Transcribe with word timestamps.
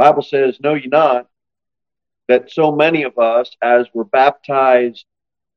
Bible 0.00 0.22
says, 0.22 0.58
Know 0.60 0.72
ye 0.72 0.86
not 0.86 1.28
that 2.26 2.50
so 2.50 2.72
many 2.72 3.02
of 3.02 3.18
us, 3.18 3.54
as 3.60 3.86
were 3.92 4.06
baptized 4.06 5.04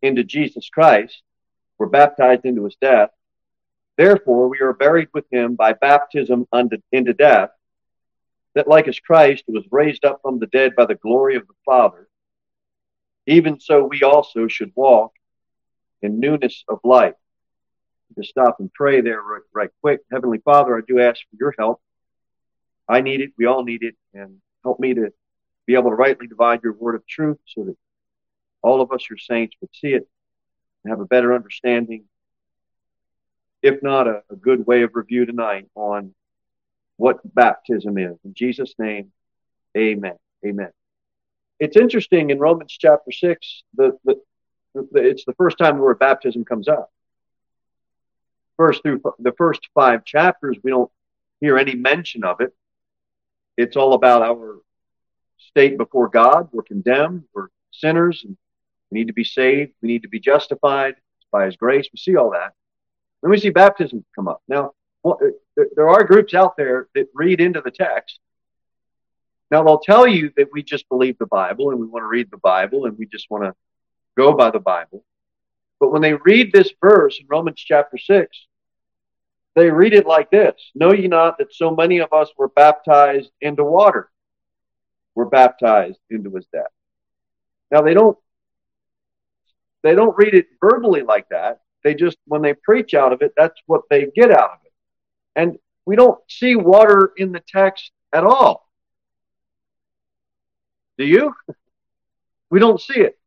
into 0.01 0.25
Jesus 0.25 0.67
Christ, 0.67 1.21
were 1.77 1.87
baptized 1.87 2.43
into 2.43 2.65
his 2.65 2.75
death. 2.81 3.11
Therefore, 3.97 4.49
we 4.49 4.59
are 4.59 4.73
buried 4.73 5.07
with 5.13 5.23
him 5.31 5.55
by 5.55 5.71
baptism 5.71 6.45
unto, 6.51 6.75
into 6.91 7.13
death, 7.13 7.51
that 8.53 8.67
like 8.67 8.89
as 8.89 8.99
Christ 8.99 9.45
was 9.47 9.63
raised 9.71 10.03
up 10.03 10.19
from 10.21 10.39
the 10.39 10.47
dead 10.47 10.75
by 10.75 10.87
the 10.87 10.95
glory 10.95 11.37
of 11.37 11.47
the 11.47 11.53
Father, 11.65 12.09
even 13.25 13.61
so 13.61 13.85
we 13.85 14.03
also 14.03 14.49
should 14.49 14.73
walk 14.75 15.13
in 16.01 16.19
newness 16.19 16.65
of 16.67 16.81
life. 16.83 17.15
To 18.17 18.25
stop 18.25 18.59
and 18.59 18.73
pray 18.73 18.99
there 18.99 19.21
right, 19.21 19.41
right 19.53 19.69
quick. 19.79 20.01
Heavenly 20.11 20.39
Father, 20.39 20.77
I 20.77 20.81
do 20.85 20.99
ask 20.99 21.21
for 21.21 21.37
your 21.39 21.55
help. 21.57 21.79
I 22.87 23.01
need 23.01 23.21
it. 23.21 23.31
We 23.37 23.45
all 23.45 23.63
need 23.63 23.83
it. 23.83 23.95
And 24.13 24.37
help 24.63 24.79
me 24.79 24.93
to 24.93 25.11
be 25.65 25.75
able 25.75 25.89
to 25.89 25.95
rightly 25.95 26.27
divide 26.27 26.61
your 26.63 26.73
word 26.73 26.95
of 26.95 27.05
truth 27.07 27.37
so 27.47 27.63
that 27.63 27.77
all 28.61 28.81
of 28.81 28.91
us, 28.91 29.09
your 29.09 29.17
saints, 29.17 29.55
would 29.61 29.73
see 29.73 29.93
it 29.93 30.07
and 30.83 30.91
have 30.91 30.99
a 30.99 31.05
better 31.05 31.33
understanding, 31.33 32.05
if 33.61 33.81
not 33.81 34.07
a, 34.07 34.23
a 34.29 34.35
good 34.35 34.65
way 34.65 34.83
of 34.83 34.91
review 34.93 35.25
tonight 35.25 35.67
on 35.75 36.13
what 36.97 37.19
baptism 37.33 37.97
is. 37.97 38.17
In 38.23 38.33
Jesus' 38.33 38.73
name, 38.77 39.11
amen. 39.77 40.15
Amen. 40.45 40.69
It's 41.59 41.77
interesting 41.77 42.29
in 42.29 42.39
Romans 42.39 42.75
chapter 42.77 43.11
6, 43.11 43.63
the, 43.75 43.97
the, 44.03 44.19
the, 44.73 44.87
it's 44.93 45.23
the 45.25 45.33
first 45.33 45.57
time 45.57 45.77
the 45.77 45.83
word 45.83 45.99
baptism 45.99 46.43
comes 46.43 46.67
up. 46.67 46.91
First 48.57 48.83
through 48.83 49.01
the 49.19 49.31
first 49.37 49.67
five 49.73 50.05
chapters, 50.05 50.57
we 50.63 50.71
don't 50.71 50.91
hear 51.39 51.57
any 51.57 51.75
mention 51.75 52.23
of 52.23 52.41
it. 52.41 52.53
It's 53.57 53.75
all 53.75 53.93
about 53.93 54.21
our 54.21 54.59
state 55.37 55.77
before 55.77 56.09
God. 56.09 56.49
We're 56.51 56.63
condemned. 56.63 57.23
We're 57.33 57.49
sinners. 57.71 58.23
And 58.25 58.37
we 58.89 58.99
need 58.99 59.07
to 59.07 59.13
be 59.13 59.23
saved. 59.23 59.73
We 59.81 59.89
need 59.89 60.03
to 60.03 60.09
be 60.09 60.19
justified 60.19 60.95
by 61.31 61.45
His 61.45 61.55
grace. 61.55 61.87
We 61.91 61.97
see 61.97 62.15
all 62.15 62.31
that. 62.31 62.53
Then 63.21 63.31
we 63.31 63.39
see 63.39 63.49
baptism 63.49 64.03
come 64.15 64.27
up. 64.27 64.41
Now, 64.47 64.73
there 65.75 65.89
are 65.89 66.03
groups 66.03 66.33
out 66.33 66.57
there 66.57 66.87
that 66.95 67.07
read 67.13 67.41
into 67.41 67.61
the 67.61 67.71
text. 67.71 68.19
Now, 69.51 69.63
they'll 69.63 69.79
tell 69.79 70.07
you 70.07 70.31
that 70.37 70.47
we 70.51 70.63
just 70.63 70.89
believe 70.89 71.17
the 71.19 71.27
Bible 71.27 71.69
and 71.69 71.79
we 71.79 71.85
want 71.85 72.03
to 72.03 72.07
read 72.07 72.31
the 72.31 72.37
Bible 72.37 72.85
and 72.85 72.97
we 72.97 73.05
just 73.05 73.29
want 73.29 73.43
to 73.43 73.53
go 74.17 74.33
by 74.33 74.49
the 74.49 74.59
Bible. 74.59 75.03
But 75.79 75.91
when 75.91 76.01
they 76.01 76.13
read 76.13 76.51
this 76.51 76.71
verse 76.81 77.19
in 77.19 77.27
Romans 77.29 77.59
chapter 77.59 77.97
6, 77.97 78.47
they 79.55 79.69
read 79.69 79.93
it 79.93 80.07
like 80.07 80.31
this 80.31 80.55
Know 80.75 80.93
ye 80.93 81.07
not 81.07 81.37
that 81.37 81.53
so 81.53 81.75
many 81.75 81.99
of 81.99 82.11
us 82.11 82.29
were 82.37 82.49
baptized 82.49 83.31
into 83.41 83.63
water, 83.63 84.09
were 85.15 85.25
baptized 85.25 85.99
into 86.09 86.29
his 86.31 86.45
death? 86.53 86.71
Now, 87.71 87.81
they 87.81 87.93
don't 87.93 88.17
they 89.83 89.95
don't 89.95 90.17
read 90.17 90.33
it 90.33 90.47
verbally 90.61 91.01
like 91.01 91.27
that. 91.29 91.59
They 91.83 91.93
just, 91.93 92.17
when 92.25 92.41
they 92.41 92.53
preach 92.53 92.93
out 92.93 93.11
of 93.11 93.21
it, 93.21 93.33
that's 93.35 93.59
what 93.65 93.81
they 93.89 94.07
get 94.15 94.31
out 94.31 94.51
of 94.51 94.59
it. 94.65 94.71
And 95.35 95.57
we 95.85 95.95
don't 95.97 96.19
see 96.29 96.55
water 96.55 97.11
in 97.17 97.33
the 97.33 97.41
text 97.45 97.91
at 98.13 98.23
all. 98.23 98.67
Do 100.97 101.05
you? 101.05 101.33
We 102.49 102.59
don't 102.59 102.79
see 102.79 102.99
it. 102.99 103.17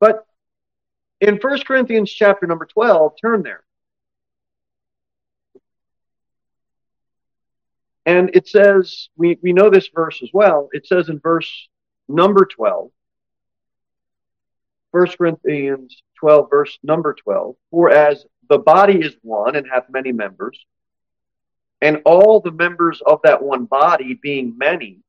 But 0.00 0.26
in 1.22 1.36
1 1.36 1.60
Corinthians 1.62 2.10
chapter 2.10 2.46
number 2.46 2.66
12, 2.66 3.14
turn 3.18 3.42
there. 3.42 3.64
And 8.06 8.30
it 8.34 8.46
says, 8.46 9.08
we, 9.16 9.36
we 9.42 9.52
know 9.52 9.68
this 9.68 9.88
verse 9.92 10.20
as 10.22 10.30
well. 10.32 10.68
It 10.72 10.86
says 10.86 11.08
in 11.08 11.18
verse 11.18 11.68
number 12.08 12.46
12, 12.46 12.90
1 14.92 15.06
Corinthians 15.18 16.02
12, 16.20 16.48
verse 16.48 16.78
number 16.84 17.14
12, 17.14 17.56
for 17.72 17.90
as 17.90 18.24
the 18.48 18.58
body 18.58 19.00
is 19.00 19.16
one 19.22 19.56
and 19.56 19.66
hath 19.68 19.90
many 19.90 20.12
members, 20.12 20.64
and 21.82 22.00
all 22.04 22.40
the 22.40 22.52
members 22.52 23.02
of 23.04 23.20
that 23.24 23.42
one 23.42 23.64
body, 23.64 24.14
being 24.14 24.56
many, 24.56 25.00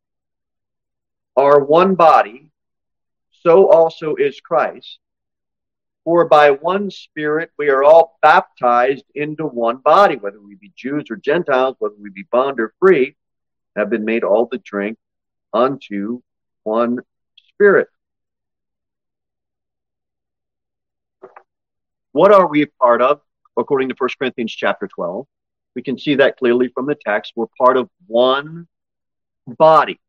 are 1.37 1.63
one 1.63 1.93
body, 1.93 2.49
so 3.43 3.69
also 3.71 4.15
is 4.15 4.41
Christ. 4.41 4.97
For 6.07 6.23
by 6.23 6.51
one 6.51 6.89
Spirit 6.89 7.51
we 7.57 7.67
are 7.69 7.83
all 7.83 8.17
baptized 8.21 9.03
into 9.13 9.45
one 9.45 9.79
body, 9.79 10.15
whether 10.15 10.39
we 10.39 10.55
be 10.55 10.71
Jews 10.73 11.03
or 11.11 11.17
Gentiles, 11.17 11.75
whether 11.79 11.97
we 11.99 12.09
be 12.09 12.23
bond 12.31 12.61
or 12.61 12.73
free, 12.79 13.17
have 13.75 13.89
been 13.89 14.05
made 14.05 14.23
all 14.23 14.47
to 14.47 14.57
drink 14.57 14.97
unto 15.51 16.21
one 16.63 16.99
Spirit. 17.49 17.89
What 22.13 22.31
are 22.31 22.47
we 22.47 22.61
a 22.61 22.67
part 22.81 23.01
of, 23.01 23.19
according 23.57 23.89
to 23.89 23.95
1 23.97 24.09
Corinthians 24.17 24.53
chapter 24.53 24.87
12? 24.87 25.27
We 25.75 25.81
can 25.81 25.99
see 25.99 26.15
that 26.15 26.37
clearly 26.37 26.69
from 26.69 26.85
the 26.85 26.95
text. 26.95 27.33
We're 27.35 27.47
part 27.57 27.75
of 27.75 27.89
one 28.05 28.69
body. 29.45 29.99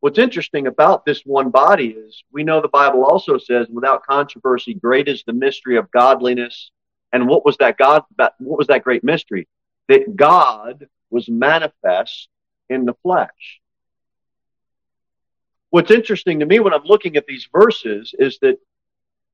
What's 0.00 0.18
interesting 0.18 0.68
about 0.68 1.04
this 1.04 1.22
one 1.24 1.50
body 1.50 1.88
is 1.88 2.22
we 2.32 2.44
know 2.44 2.60
the 2.60 2.68
Bible 2.68 3.04
also 3.04 3.36
says, 3.36 3.66
without 3.68 4.04
controversy, 4.04 4.74
great 4.74 5.08
is 5.08 5.24
the 5.26 5.32
mystery 5.32 5.76
of 5.76 5.90
godliness. 5.90 6.70
And 7.12 7.26
what 7.26 7.44
was 7.44 7.56
that 7.56 7.78
God? 7.78 8.04
What 8.16 8.58
was 8.58 8.68
that 8.68 8.84
great 8.84 9.02
mystery? 9.02 9.48
That 9.88 10.14
God 10.14 10.86
was 11.10 11.28
manifest 11.28 12.28
in 12.68 12.84
the 12.84 12.94
flesh. 13.02 13.60
What's 15.70 15.90
interesting 15.90 16.40
to 16.40 16.46
me 16.46 16.60
when 16.60 16.72
I'm 16.72 16.84
looking 16.84 17.16
at 17.16 17.26
these 17.26 17.48
verses 17.52 18.14
is 18.18 18.38
that 18.40 18.58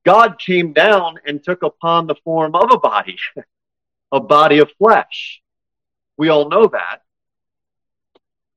God 0.04 0.38
came 0.38 0.72
down 0.72 1.16
and 1.26 1.42
took 1.42 1.62
upon 1.62 2.06
the 2.06 2.16
form 2.24 2.54
of 2.54 2.70
a 2.72 2.78
body, 2.78 3.18
a 4.12 4.20
body 4.20 4.58
of 4.58 4.70
flesh. 4.78 5.42
We 6.16 6.30
all 6.30 6.48
know 6.48 6.68
that. 6.68 7.03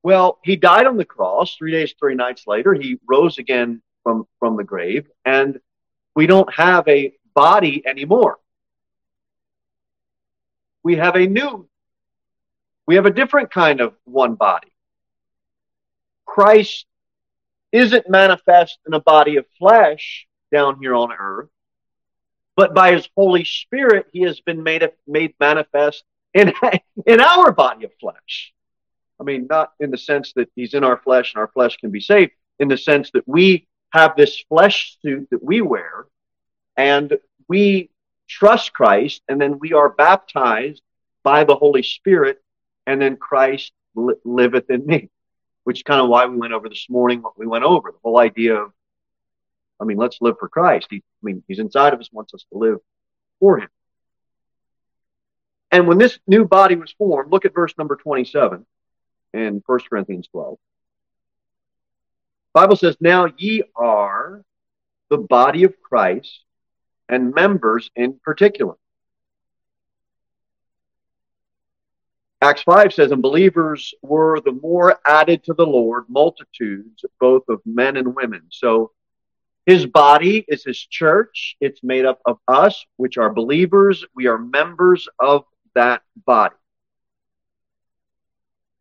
Well, 0.04 0.40
he 0.44 0.56
died 0.56 0.86
on 0.86 0.98
the 0.98 1.06
cross 1.06 1.56
three 1.56 1.72
days, 1.72 1.94
three 2.00 2.16
nights 2.16 2.46
later. 2.48 2.74
He 2.74 3.00
rose 3.08 3.38
again 3.38 3.82
from, 4.04 4.28
from 4.40 4.56
the 4.56 4.64
grave, 4.64 5.08
and 5.26 5.60
we 6.16 6.28
don't 6.28 6.52
have 6.54 6.88
a 6.88 7.14
body 7.34 7.84
anymore. 7.86 8.38
We 10.84 10.96
have 10.96 11.16
a 11.16 11.28
new, 11.28 11.68
we 12.86 12.96
have 12.96 13.06
a 13.06 13.12
different 13.12 13.52
kind 13.52 13.82
of 13.82 13.94
one 14.06 14.36
body. 14.36 14.72
Christ 16.26 16.86
isn't 17.72 18.10
manifest 18.10 18.80
in 18.88 18.94
a 18.94 19.00
body 19.00 19.36
of 19.36 19.46
flesh, 19.60 20.28
down 20.52 20.80
here 20.80 20.96
on 20.96 21.12
earth, 21.12 21.50
but 22.56 22.74
by 22.74 22.94
his 22.94 23.08
Holy 23.16 23.44
Spirit, 23.44 24.08
he 24.12 24.22
has 24.22 24.40
been 24.40 24.64
made, 24.64 24.90
made 25.06 25.34
manifest 25.40 26.04
in, 26.34 26.54
in 27.06 27.20
our 27.20 27.52
body 27.52 27.86
of 27.86 27.92
flesh. 28.00 28.54
I 29.20 29.24
mean, 29.24 29.48
not 29.50 29.74
in 29.80 29.92
the 29.92 29.98
sense 29.98 30.34
that 30.34 30.50
he's 30.56 30.74
in 30.74 30.84
our 30.84 30.98
flesh 30.98 31.34
and 31.34 31.42
our 31.42 31.48
flesh 31.48 31.78
can 31.78 31.92
be 31.92 32.00
saved, 32.00 32.32
in 32.60 32.68
the 32.68 32.78
sense 32.78 33.12
that 33.12 33.28
we 33.28 33.68
have 33.92 34.16
this 34.16 34.44
flesh 34.50 34.98
suit 35.02 35.28
that 35.32 35.44
we 35.44 35.62
wear 35.62 36.06
and 36.76 37.18
we 37.48 37.90
trust 38.28 38.74
Christ 38.74 39.22
and 39.28 39.40
then 39.40 39.60
we 39.60 39.74
are 39.74 39.90
baptized 39.90 40.82
by 41.24 41.44
the 41.44 41.56
Holy 41.56 41.84
Spirit 41.84 42.42
and 42.86 43.02
then 43.02 43.18
Christ 43.18 43.72
li- 43.96 44.16
liveth 44.24 44.70
in 44.70 44.86
me, 44.86 45.10
which 45.64 45.80
is 45.80 45.84
kind 45.84 46.02
of 46.02 46.10
why 46.10 46.26
we 46.26 46.38
went 46.38 46.54
over 46.54 46.70
this 46.70 46.88
morning 46.90 47.22
what 47.22 47.38
we 47.40 47.48
went 47.48 47.64
over 47.64 47.92
the 47.92 47.98
whole 48.04 48.20
idea 48.20 48.56
of 48.56 48.72
I 49.80 49.84
mean, 49.84 49.98
let's 49.98 50.18
live 50.22 50.38
for 50.40 50.50
Christ. 50.50 50.88
He, 50.90 50.98
I 50.98 51.22
mean, 51.22 51.44
He's 51.48 51.60
inside 51.60 51.94
of 51.94 52.00
us, 52.00 52.10
wants 52.12 52.34
us 52.34 52.46
to 52.52 52.58
live 52.58 52.80
for 53.40 53.60
Him. 53.60 53.70
And 55.72 55.88
when 55.88 56.00
this 56.00 56.18
new 56.26 56.46
body 56.46 56.76
was 56.76 56.92
formed, 56.98 57.32
look 57.32 57.46
at 57.46 57.54
verse 57.54 57.74
number 57.78 57.96
27 57.96 58.66
in 59.34 59.62
1 59.66 59.80
Corinthians 59.90 60.28
12. 60.32 60.58
The 62.54 62.60
Bible 62.62 62.76
says, 62.76 62.98
Now 63.00 63.28
ye 63.38 63.64
are 63.76 64.44
the 65.10 65.18
body 65.18 65.64
of 65.64 65.80
Christ 65.82 66.44
and 67.10 67.34
members 67.34 67.90
in 67.96 68.20
particular. 68.24 68.76
Acts 72.42 72.62
5 72.64 72.94
says, 72.94 73.12
And 73.12 73.22
believers 73.22 73.94
were 74.02 74.42
the 74.42 74.52
more 74.52 75.00
added 75.06 75.44
to 75.46 75.54
the 75.54 75.66
Lord, 75.66 76.06
multitudes, 76.08 77.04
both 77.20 77.44
of 77.50 77.62
men 77.66 77.98
and 77.98 78.16
women. 78.16 78.44
So 78.50 78.92
his 79.66 79.86
body 79.86 80.46
is 80.48 80.64
his 80.64 80.80
church. 80.80 81.58
It's 81.60 81.84
made 81.84 82.06
up 82.06 82.20
of 82.26 82.38
us, 82.48 82.86
which 82.96 83.18
are 83.18 83.34
believers. 83.34 84.06
We 84.16 84.28
are 84.28 84.38
members 84.38 85.08
of 85.20 85.46
that 85.76 86.04
body. 86.26 86.56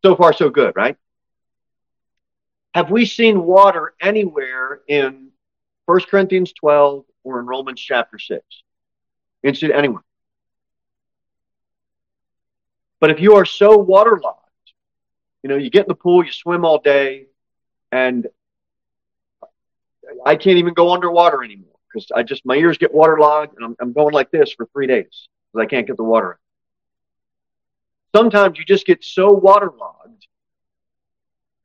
So 0.06 0.14
far, 0.14 0.32
so 0.32 0.50
good, 0.50 0.76
right? 0.76 0.96
Have 2.74 2.92
we 2.92 3.06
seen 3.06 3.42
water 3.42 3.92
anywhere 4.00 4.82
in 4.86 5.30
1 5.86 6.00
Corinthians 6.08 6.52
12 6.52 7.04
or 7.24 7.40
in 7.40 7.46
Romans 7.46 7.80
chapter 7.80 8.16
6? 8.16 8.40
Interested 9.42 9.72
anyone? 9.72 10.04
But 13.00 13.10
if 13.10 13.18
you 13.18 13.34
are 13.34 13.44
so 13.44 13.78
waterlogged 13.78 14.38
You 15.42 15.48
know, 15.50 15.56
you 15.56 15.70
get 15.70 15.86
in 15.86 15.88
the 15.88 15.96
pool, 15.96 16.24
you 16.24 16.30
swim 16.30 16.64
all 16.64 16.78
day, 16.78 17.26
and 17.90 18.28
I 20.24 20.36
can't 20.36 20.58
even 20.58 20.72
go 20.72 20.92
underwater 20.92 21.42
anymore 21.42 21.80
because 21.92 22.12
I 22.14 22.22
just, 22.22 22.46
my 22.46 22.54
ears 22.54 22.78
get 22.78 22.94
waterlogged 22.94 23.56
and 23.56 23.64
I'm, 23.64 23.76
I'm 23.80 23.92
going 23.92 24.14
like 24.14 24.30
this 24.30 24.52
for 24.52 24.66
three 24.66 24.86
days 24.86 25.28
because 25.52 25.64
I 25.64 25.66
can't 25.66 25.84
get 25.84 25.96
the 25.96 26.04
water 26.04 26.30
in. 26.30 26.38
Sometimes 28.16 28.56
you 28.56 28.64
just 28.64 28.86
get 28.86 29.02
so 29.02 29.32
waterlogged 29.32 29.95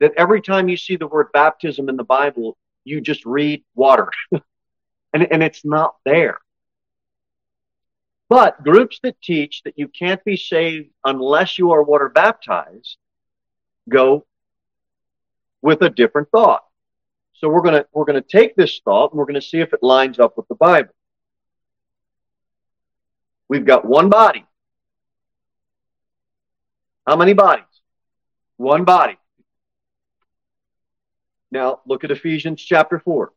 that 0.02 0.14
every 0.18 0.42
time 0.42 0.68
you 0.68 0.76
see 0.76 0.96
the 0.96 1.08
word 1.08 1.28
baptism 1.32 1.88
in 1.88 1.96
the 1.96 2.04
Bible, 2.04 2.58
you 2.84 3.00
just 3.00 3.24
read 3.24 3.64
water 3.76 4.10
and, 5.14 5.32
and 5.32 5.44
it's 5.44 5.64
not 5.64 5.96
there. 6.04 6.40
But 8.28 8.64
groups 8.64 9.00
that 9.04 9.22
teach 9.22 9.62
that 9.64 9.78
you 9.78 9.88
can't 9.88 10.24
be 10.24 10.38
saved 10.38 10.90
unless 11.06 11.60
you 11.60 11.72
are 11.72 11.84
water 11.84 12.10
baptized 12.10 12.98
go 13.88 14.26
with 15.62 15.82
a 15.84 15.90
different 15.90 16.30
thought. 16.32 16.64
So 17.34 17.50
we're 17.50 17.62
going 17.62 17.76
to 17.76 17.86
we're 17.94 18.06
going 18.06 18.22
to 18.22 18.28
take 18.28 18.56
this 18.56 18.82
thought 18.84 19.12
and 19.12 19.20
we're 19.20 19.26
going 19.26 19.40
to 19.40 19.46
see 19.46 19.60
if 19.60 19.74
it 19.74 19.84
lines 19.84 20.18
up 20.18 20.36
with 20.36 20.48
the 20.48 20.56
Bible. 20.56 20.94
We've 23.48 23.66
got 23.66 23.86
one 23.86 24.10
body. 24.10 24.46
How 27.06 27.16
many 27.16 27.34
bodies? 27.34 27.66
One 28.58 28.84
body. 28.84 29.18
Now 31.52 31.82
look 31.86 32.04
at 32.04 32.12
Ephesians 32.12 32.62
chapter 32.62 33.00
4. 33.00 33.32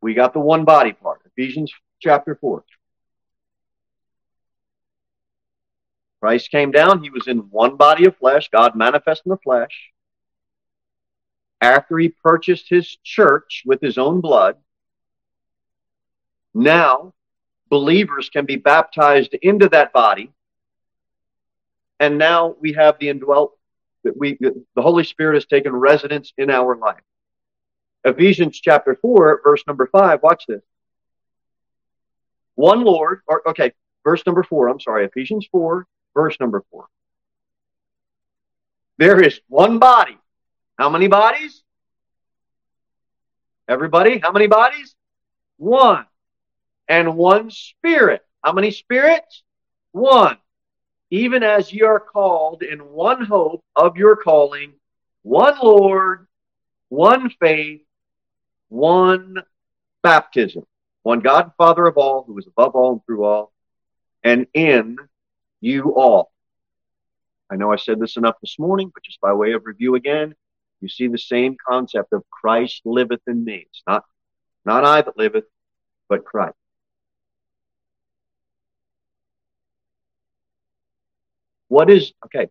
We 0.00 0.14
got 0.14 0.32
the 0.32 0.40
one 0.40 0.64
body 0.64 0.92
part. 0.92 1.20
Ephesians 1.26 1.72
chapter 2.00 2.36
4. 2.40 2.64
Christ 6.20 6.50
came 6.50 6.70
down. 6.70 7.02
He 7.02 7.10
was 7.10 7.28
in 7.28 7.38
one 7.50 7.76
body 7.76 8.06
of 8.06 8.16
flesh, 8.16 8.48
God 8.50 8.74
manifest 8.74 9.22
in 9.26 9.30
the 9.30 9.36
flesh. 9.38 9.92
After 11.60 11.98
he 11.98 12.08
purchased 12.08 12.66
his 12.68 12.96
church 13.02 13.62
with 13.64 13.80
his 13.80 13.98
own 13.98 14.20
blood, 14.20 14.56
now 16.54 17.14
believers 17.68 18.30
can 18.30 18.44
be 18.44 18.56
baptized 18.56 19.34
into 19.34 19.68
that 19.70 19.92
body. 19.92 20.32
And 21.98 22.18
now 22.18 22.56
we 22.60 22.74
have 22.74 22.98
the 22.98 23.08
indwelt 23.08 23.56
that 24.04 24.16
we 24.16 24.38
the 24.38 24.82
Holy 24.82 25.04
Spirit 25.04 25.34
has 25.34 25.46
taken 25.46 25.74
residence 25.74 26.32
in 26.36 26.50
our 26.50 26.76
life. 26.76 27.00
Ephesians 28.06 28.60
chapter 28.60 28.94
4, 28.94 29.40
verse 29.42 29.64
number 29.66 29.88
5, 29.88 30.22
watch 30.22 30.44
this. 30.46 30.62
One 32.54 32.84
Lord, 32.84 33.20
or 33.26 33.46
okay, 33.48 33.72
verse 34.04 34.24
number 34.24 34.44
4, 34.44 34.68
I'm 34.68 34.80
sorry, 34.80 35.04
Ephesians 35.04 35.46
4, 35.50 35.86
verse 36.14 36.36
number 36.38 36.64
4. 36.70 36.86
There 38.98 39.20
is 39.20 39.40
one 39.48 39.80
body. 39.80 40.16
How 40.78 40.88
many 40.88 41.08
bodies? 41.08 41.62
Everybody, 43.68 44.18
how 44.18 44.30
many 44.30 44.46
bodies? 44.46 44.94
One. 45.56 46.06
And 46.88 47.16
one 47.16 47.50
spirit. 47.50 48.24
How 48.42 48.52
many 48.52 48.70
spirits? 48.70 49.42
One. 49.90 50.38
Even 51.10 51.42
as 51.42 51.72
ye 51.72 51.82
are 51.82 52.00
called 52.00 52.62
in 52.62 52.78
one 52.78 53.24
hope 53.24 53.64
of 53.74 53.96
your 53.96 54.14
calling, 54.14 54.74
one 55.22 55.58
Lord, 55.60 56.26
one 56.88 57.30
faith, 57.40 57.82
one 58.68 59.42
baptism, 60.02 60.64
one 61.02 61.20
God 61.20 61.44
and 61.44 61.52
Father 61.56 61.86
of 61.86 61.96
all, 61.96 62.24
who 62.24 62.38
is 62.38 62.46
above 62.46 62.74
all 62.74 62.92
and 62.92 63.04
through 63.06 63.24
all, 63.24 63.52
and 64.22 64.46
in 64.54 64.96
you 65.60 65.94
all. 65.94 66.32
I 67.50 67.56
know 67.56 67.72
I 67.72 67.76
said 67.76 68.00
this 68.00 68.16
enough 68.16 68.36
this 68.40 68.58
morning, 68.58 68.90
but 68.92 69.04
just 69.04 69.20
by 69.20 69.32
way 69.32 69.52
of 69.52 69.66
review 69.66 69.94
again, 69.94 70.34
you 70.80 70.88
see 70.88 71.08
the 71.08 71.18
same 71.18 71.56
concept 71.66 72.12
of 72.12 72.28
Christ 72.30 72.82
liveth 72.84 73.22
in 73.26 73.44
me. 73.44 73.66
It's 73.70 73.82
not, 73.86 74.04
not 74.64 74.84
I 74.84 75.02
that 75.02 75.16
liveth, 75.16 75.44
but 76.08 76.24
Christ. 76.24 76.56
What 81.68 81.90
is, 81.90 82.12
okay, 82.26 82.48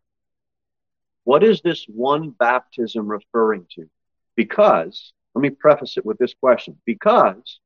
what 1.24 1.44
is 1.44 1.62
this 1.62 1.86
one 1.88 2.30
baptism 2.30 3.08
referring 3.08 3.66
to? 3.76 3.90
Because 4.36 5.14
let 5.36 5.42
me 5.42 5.50
preface 5.50 5.98
it 5.98 6.06
with 6.06 6.18
this 6.18 6.34
question. 6.34 6.78
Because 6.86 7.60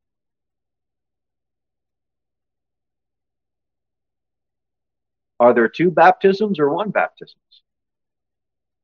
are 5.39 5.53
there 5.53 5.69
two 5.69 5.91
baptisms 5.91 6.59
or 6.59 6.73
one 6.73 6.89
baptisms? 6.89 7.37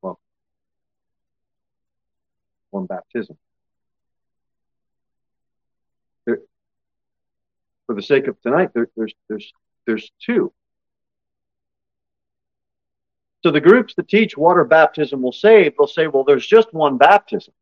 Well, 0.00 0.20
one 2.70 2.86
baptism. 2.86 3.36
There, 6.24 6.38
for 7.86 7.96
the 7.96 8.02
sake 8.02 8.28
of 8.28 8.40
tonight, 8.40 8.70
there, 8.72 8.88
there's 8.96 9.14
there's 9.28 9.52
there's 9.84 10.12
two. 10.24 10.52
So 13.42 13.50
the 13.50 13.60
groups 13.60 13.94
that 13.94 14.08
teach 14.08 14.36
water 14.36 14.64
baptism 14.64 15.22
will 15.22 15.32
save, 15.32 15.74
they'll 15.76 15.86
say, 15.86 16.08
well, 16.08 16.24
there's 16.24 16.46
just 16.46 16.72
one 16.72 16.98
baptism 16.98 17.54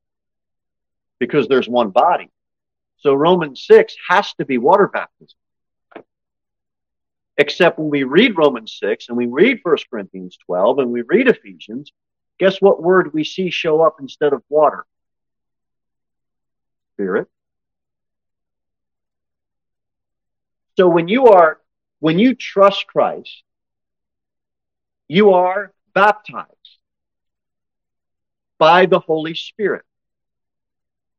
because 1.27 1.49
there's 1.49 1.69
one 1.69 1.91
body. 1.91 2.31
So 2.99 3.15
Romans 3.15 3.65
6 3.67 3.97
has 4.09 4.33
to 4.35 4.45
be 4.45 4.59
water 4.59 4.89
baptism. 4.89 5.39
Except 7.37 7.79
when 7.79 7.91
we 7.91 8.05
read 8.05 8.37
Romans 8.37 8.77
6 8.81 9.09
and 9.09 9.17
we 9.17 9.27
read 9.27 9.61
1 9.63 9.77
Corinthians 9.91 10.39
12 10.47 10.79
and 10.79 10.91
we 10.91 11.03
read 11.03 11.29
Ephesians, 11.29 11.93
guess 12.39 12.61
what 12.61 12.83
word 12.83 13.13
we 13.13 13.25
see 13.25 13.51
show 13.51 13.83
up 13.83 13.97
instead 14.01 14.33
of 14.33 14.43
water? 14.49 14.85
Spirit. 16.95 17.29
So 20.77 20.89
when 20.89 21.09
you 21.09 21.27
are, 21.29 21.61
when 22.01 22.19
you 22.19 22.35
trust 22.35 22.87
Christ, 22.87 23.43
you 25.09 25.33
are 25.33 25.73
baptized 25.95 26.49
by 28.59 28.87
the 28.87 29.01
Holy 29.01 29.35
Spirit. 29.35 29.85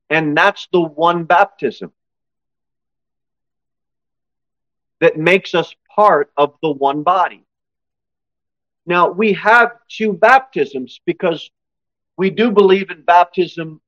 And 0.09 0.37
that's 0.37 0.67
the 0.71 0.81
one 0.81 1.23
baptism 1.23 1.91
that 4.99 5.17
makes 5.17 5.53
us 5.55 5.73
part 5.93 6.31
of 6.37 6.55
the 6.61 6.71
one 6.71 7.03
body. 7.03 7.45
Now, 8.85 9.09
we 9.09 9.33
have 9.33 9.71
two 9.89 10.13
baptisms 10.13 11.01
because 11.05 11.49
we 12.17 12.29
do 12.29 12.51
believe 12.51 12.91
in 12.91 13.01
baptism 13.01 13.81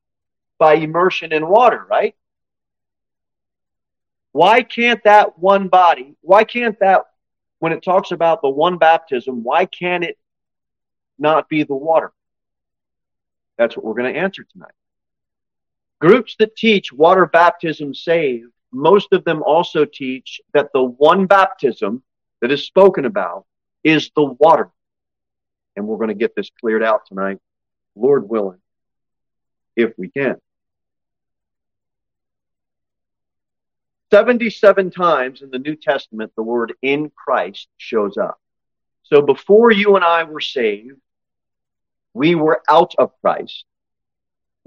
by 0.58 0.76
immersion 0.76 1.32
in 1.32 1.48
water, 1.48 1.86
right? 1.90 2.16
Why 4.32 4.64
can't 4.64 5.04
that 5.04 5.40
one 5.40 5.68
body, 5.68 6.16
why 6.22 6.44
can't 6.44 6.80
that, 6.80 7.06
when 7.60 7.72
it 7.72 7.84
talks 7.84 8.12
about 8.12 8.42
the 8.42 8.50
one 8.50 8.78
baptism, 8.78 9.44
why 9.44 9.66
can't 9.66 10.04
it 10.04 10.18
not 11.18 11.50
be 11.50 11.64
the 11.64 11.76
water? 11.76 12.12
That's 13.58 13.76
what 13.76 13.84
we're 13.86 13.96
going 13.96 14.14
to 14.14 14.20
answer 14.20 14.44
tonight. 14.44 14.77
Groups 16.00 16.36
that 16.40 16.56
teach 16.56 16.94
water 16.94 17.26
baptism 17.26 17.94
save, 17.94 18.46
most 18.72 19.14
of 19.14 19.24
them 19.24 19.42
also 19.42 19.86
teach 19.86 20.40
that 20.54 20.70
the 20.74 20.84
one 20.84 21.26
baptism 21.26 22.04
that 22.42 22.52
is 22.52 22.66
spoken 22.66 23.06
about 23.06 23.46
is 23.84 24.12
the 24.16 24.24
water. 24.24 24.70
And 25.76 25.88
we're 25.88 25.98
going 25.98 26.10
to 26.10 26.16
get 26.16 26.36
this 26.36 26.52
cleared 26.60 26.84
out 26.84 27.08
tonight, 27.08 27.40
Lord 27.96 28.30
willing, 28.30 28.60
if 29.76 29.94
we 29.98 30.10
can. 30.10 30.38
77 34.12 34.92
times 34.92 35.42
in 35.42 35.50
the 35.50 35.60
New 35.60 35.76
Testament, 35.76 36.32
the 36.36 36.44
word 36.44 36.74
in 36.82 37.10
Christ 37.10 37.68
shows 37.78 38.18
up. 38.18 38.40
So 39.04 39.22
before 39.22 39.72
you 39.72 39.96
and 39.96 40.06
I 40.06 40.24
were 40.24 40.42
saved, 40.42 41.00
we 42.14 42.36
were 42.36 42.62
out 42.70 42.94
of 42.98 43.12
Christ. 43.22 43.66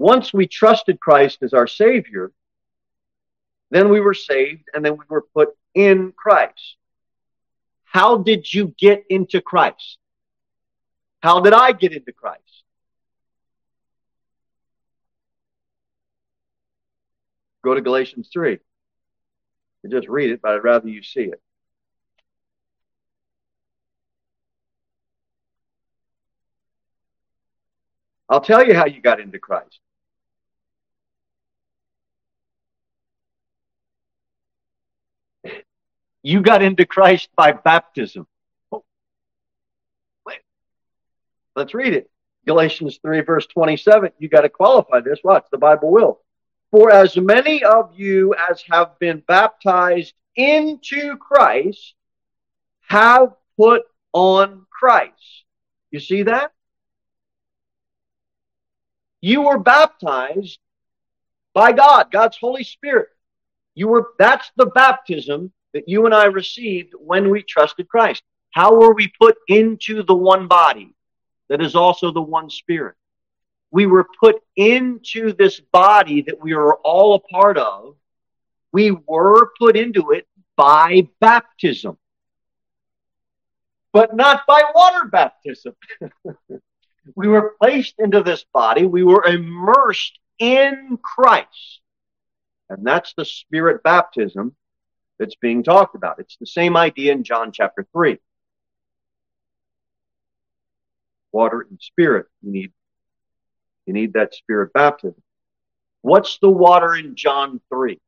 Once 0.01 0.33
we 0.33 0.47
trusted 0.47 0.99
Christ 0.99 1.43
as 1.43 1.53
our 1.53 1.67
Savior, 1.67 2.31
then 3.69 3.89
we 3.89 3.99
were 3.99 4.15
saved 4.15 4.63
and 4.73 4.83
then 4.83 4.93
we 4.93 5.05
were 5.07 5.21
put 5.21 5.49
in 5.75 6.11
Christ. 6.17 6.77
How 7.83 8.17
did 8.17 8.51
you 8.51 8.73
get 8.79 9.03
into 9.11 9.41
Christ? 9.41 9.99
How 11.19 11.39
did 11.39 11.53
I 11.53 11.73
get 11.73 11.93
into 11.93 12.11
Christ? 12.11 12.41
Go 17.63 17.75
to 17.75 17.81
Galatians 17.81 18.27
3. 18.33 18.57
You 19.83 19.89
just 19.91 20.07
read 20.07 20.31
it, 20.31 20.41
but 20.41 20.53
I'd 20.53 20.63
rather 20.63 20.89
you 20.89 21.03
see 21.03 21.25
it. 21.25 21.39
I'll 28.27 28.41
tell 28.41 28.65
you 28.65 28.73
how 28.73 28.87
you 28.87 28.99
got 28.99 29.19
into 29.19 29.37
Christ. 29.37 29.79
You 36.23 36.41
got 36.41 36.61
into 36.61 36.85
Christ 36.85 37.29
by 37.35 37.51
baptism. 37.51 38.27
Wait. 38.71 40.39
Let's 41.55 41.73
read 41.73 41.93
it. 41.93 42.09
Galatians 42.45 42.99
3, 43.01 43.21
verse 43.21 43.45
27, 43.47 44.11
you 44.17 44.27
got 44.27 44.41
to 44.41 44.49
qualify 44.49 44.99
this. 44.99 45.19
Watch, 45.23 45.45
the 45.51 45.57
Bible 45.57 45.91
will. 45.91 46.19
For 46.71 46.91
as 46.91 47.15
many 47.17 47.63
of 47.63 47.93
you 47.95 48.33
as 48.49 48.63
have 48.69 48.97
been 48.97 49.21
baptized 49.27 50.13
into 50.35 51.17
Christ 51.17 51.93
have 52.87 53.33
put 53.57 53.83
on 54.13 54.65
Christ. 54.69 55.43
You 55.91 55.99
see 55.99 56.23
that? 56.23 56.51
You 59.21 59.41
were 59.43 59.59
baptized 59.59 60.59
by 61.53 61.73
God, 61.73 62.11
God's 62.11 62.37
Holy 62.37 62.63
Spirit. 62.63 63.09
You 63.75 63.87
were, 63.87 64.09
that's 64.17 64.51
the 64.55 64.65
baptism 64.65 65.51
that 65.73 65.87
you 65.87 66.05
and 66.05 66.13
I 66.13 66.25
received 66.25 66.93
when 66.97 67.29
we 67.29 67.43
trusted 67.43 67.87
Christ. 67.87 68.23
How 68.51 68.75
were 68.75 68.93
we 68.93 69.11
put 69.19 69.37
into 69.47 70.03
the 70.03 70.15
one 70.15 70.47
body 70.47 70.93
that 71.49 71.61
is 71.61 71.75
also 71.75 72.11
the 72.11 72.21
one 72.21 72.49
spirit? 72.49 72.95
We 73.71 73.85
were 73.85 74.07
put 74.19 74.41
into 74.57 75.33
this 75.33 75.61
body 75.71 76.23
that 76.23 76.41
we 76.41 76.53
are 76.53 76.75
all 76.75 77.15
a 77.15 77.19
part 77.19 77.57
of. 77.57 77.95
We 78.73 78.91
were 78.91 79.51
put 79.57 79.77
into 79.77 80.11
it 80.11 80.27
by 80.57 81.07
baptism, 81.19 81.97
but 83.93 84.15
not 84.15 84.45
by 84.45 84.63
water 84.75 85.07
baptism. 85.07 85.73
we 87.15 87.27
were 87.29 87.55
placed 87.61 87.95
into 87.99 88.21
this 88.21 88.45
body. 88.53 88.85
We 88.85 89.03
were 89.03 89.25
immersed 89.25 90.19
in 90.39 90.99
Christ. 91.01 91.81
And 92.69 92.85
that's 92.85 93.13
the 93.13 93.25
spirit 93.25 93.83
baptism 93.83 94.55
that's 95.21 95.35
being 95.35 95.61
talked 95.61 95.93
about. 95.93 96.17
It's 96.17 96.35
the 96.37 96.47
same 96.47 96.75
idea 96.75 97.11
in 97.11 97.23
John 97.23 97.51
chapter 97.51 97.85
3. 97.93 98.17
Water 101.31 101.67
and 101.69 101.79
spirit. 101.79 102.25
You 102.41 102.51
need, 102.51 102.71
you 103.85 103.93
need 103.93 104.13
that 104.13 104.33
spirit 104.33 104.73
baptism. 104.73 105.21
What's 106.01 106.39
the 106.39 106.49
water 106.49 106.95
in 106.95 107.15
John 107.15 107.61
3? 107.69 107.99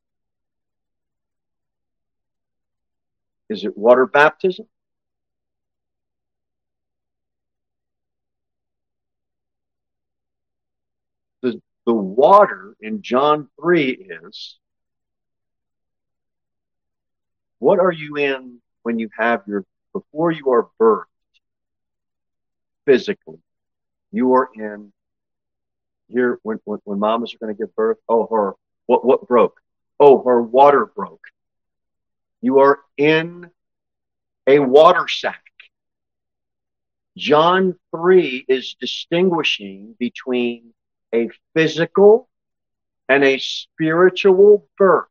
Is 3.47 3.63
it 3.63 3.77
water 3.77 4.07
baptism? 4.07 4.65
The, 11.43 11.61
the 11.85 11.93
water 11.93 12.75
in 12.81 13.03
John 13.03 13.49
3 13.61 14.09
is 14.23 14.57
what 17.63 17.79
are 17.79 17.93
you 17.93 18.17
in 18.17 18.59
when 18.81 18.99
you 18.99 19.09
have 19.17 19.43
your, 19.47 19.63
before 19.93 20.31
you 20.31 20.51
are 20.51 20.67
birthed 20.77 21.05
physically? 22.85 23.39
You 24.11 24.33
are 24.33 24.49
in 24.53 24.91
here 26.09 26.39
when, 26.43 26.59
when, 26.65 26.79
when 26.83 26.99
mamas 26.99 27.33
are 27.33 27.37
going 27.37 27.55
to 27.55 27.57
give 27.57 27.73
birth. 27.73 27.99
Oh, 28.09 28.27
her, 28.29 28.55
what, 28.85 29.05
what 29.05 29.29
broke? 29.29 29.61
Oh, 29.97 30.21
her 30.23 30.41
water 30.41 30.85
broke. 30.85 31.23
You 32.41 32.59
are 32.59 32.79
in 32.97 33.49
a 34.45 34.59
water 34.59 35.07
sac. 35.07 35.41
John 37.15 37.79
3 37.95 38.43
is 38.49 38.75
distinguishing 38.77 39.95
between 39.97 40.73
a 41.15 41.29
physical 41.53 42.27
and 43.07 43.23
a 43.23 43.37
spiritual 43.37 44.67
birth. 44.77 45.07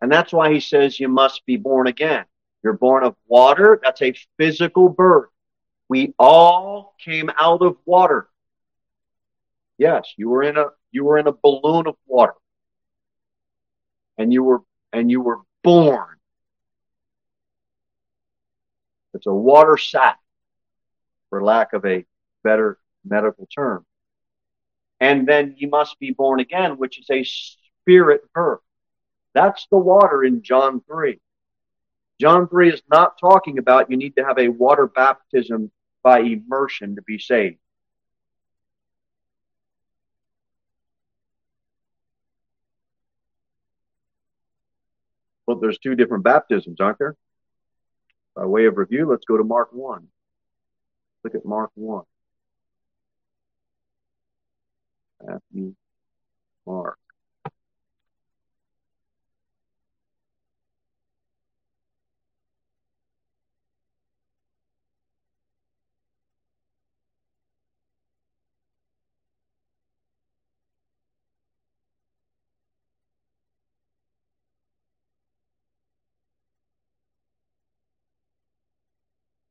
And 0.00 0.12
that's 0.12 0.32
why 0.32 0.52
he 0.52 0.60
says 0.60 1.00
you 1.00 1.08
must 1.08 1.44
be 1.46 1.56
born 1.56 1.86
again. 1.86 2.24
You're 2.62 2.74
born 2.74 3.04
of 3.04 3.14
water. 3.26 3.80
That's 3.82 4.02
a 4.02 4.14
physical 4.36 4.88
birth. 4.88 5.30
We 5.88 6.14
all 6.18 6.94
came 7.02 7.30
out 7.38 7.62
of 7.62 7.76
water. 7.84 8.28
Yes, 9.78 10.12
you 10.16 10.28
were 10.28 10.42
in 10.42 10.56
a 10.56 10.66
you 10.90 11.04
were 11.04 11.18
in 11.18 11.26
a 11.26 11.32
balloon 11.32 11.86
of 11.86 11.96
water. 12.06 12.34
And 14.18 14.32
you 14.32 14.42
were 14.42 14.62
and 14.92 15.10
you 15.10 15.20
were 15.20 15.40
born. 15.62 16.16
It's 19.14 19.26
a 19.26 19.32
water 19.32 19.76
sac, 19.76 20.18
for 21.30 21.42
lack 21.42 21.72
of 21.72 21.84
a 21.86 22.04
better 22.42 22.78
medical 23.04 23.46
term. 23.46 23.84
And 25.00 25.26
then 25.26 25.54
you 25.56 25.68
must 25.68 25.98
be 25.98 26.10
born 26.10 26.40
again, 26.40 26.78
which 26.78 26.98
is 26.98 27.06
a 27.10 27.24
spirit 27.24 28.22
birth. 28.32 28.60
That's 29.36 29.66
the 29.70 29.76
water 29.76 30.24
in 30.24 30.40
John 30.40 30.80
3. 30.90 31.20
John 32.18 32.48
3 32.48 32.72
is 32.72 32.82
not 32.90 33.18
talking 33.20 33.58
about 33.58 33.90
you 33.90 33.98
need 33.98 34.16
to 34.16 34.24
have 34.24 34.38
a 34.38 34.48
water 34.48 34.86
baptism 34.86 35.70
by 36.02 36.20
immersion 36.20 36.96
to 36.96 37.02
be 37.02 37.18
saved. 37.18 37.58
Well, 45.46 45.58
there's 45.58 45.78
two 45.78 45.96
different 45.96 46.24
baptisms, 46.24 46.80
aren't 46.80 46.98
there? 46.98 47.14
By 48.34 48.46
way 48.46 48.64
of 48.64 48.78
review, 48.78 49.06
let's 49.06 49.26
go 49.26 49.36
to 49.36 49.44
Mark 49.44 49.68
1. 49.72 50.08
Look 51.24 51.34
at 51.34 51.44
Mark 51.44 51.72
1. 51.74 52.04
Matthew, 55.22 55.74
Mark. 56.66 56.98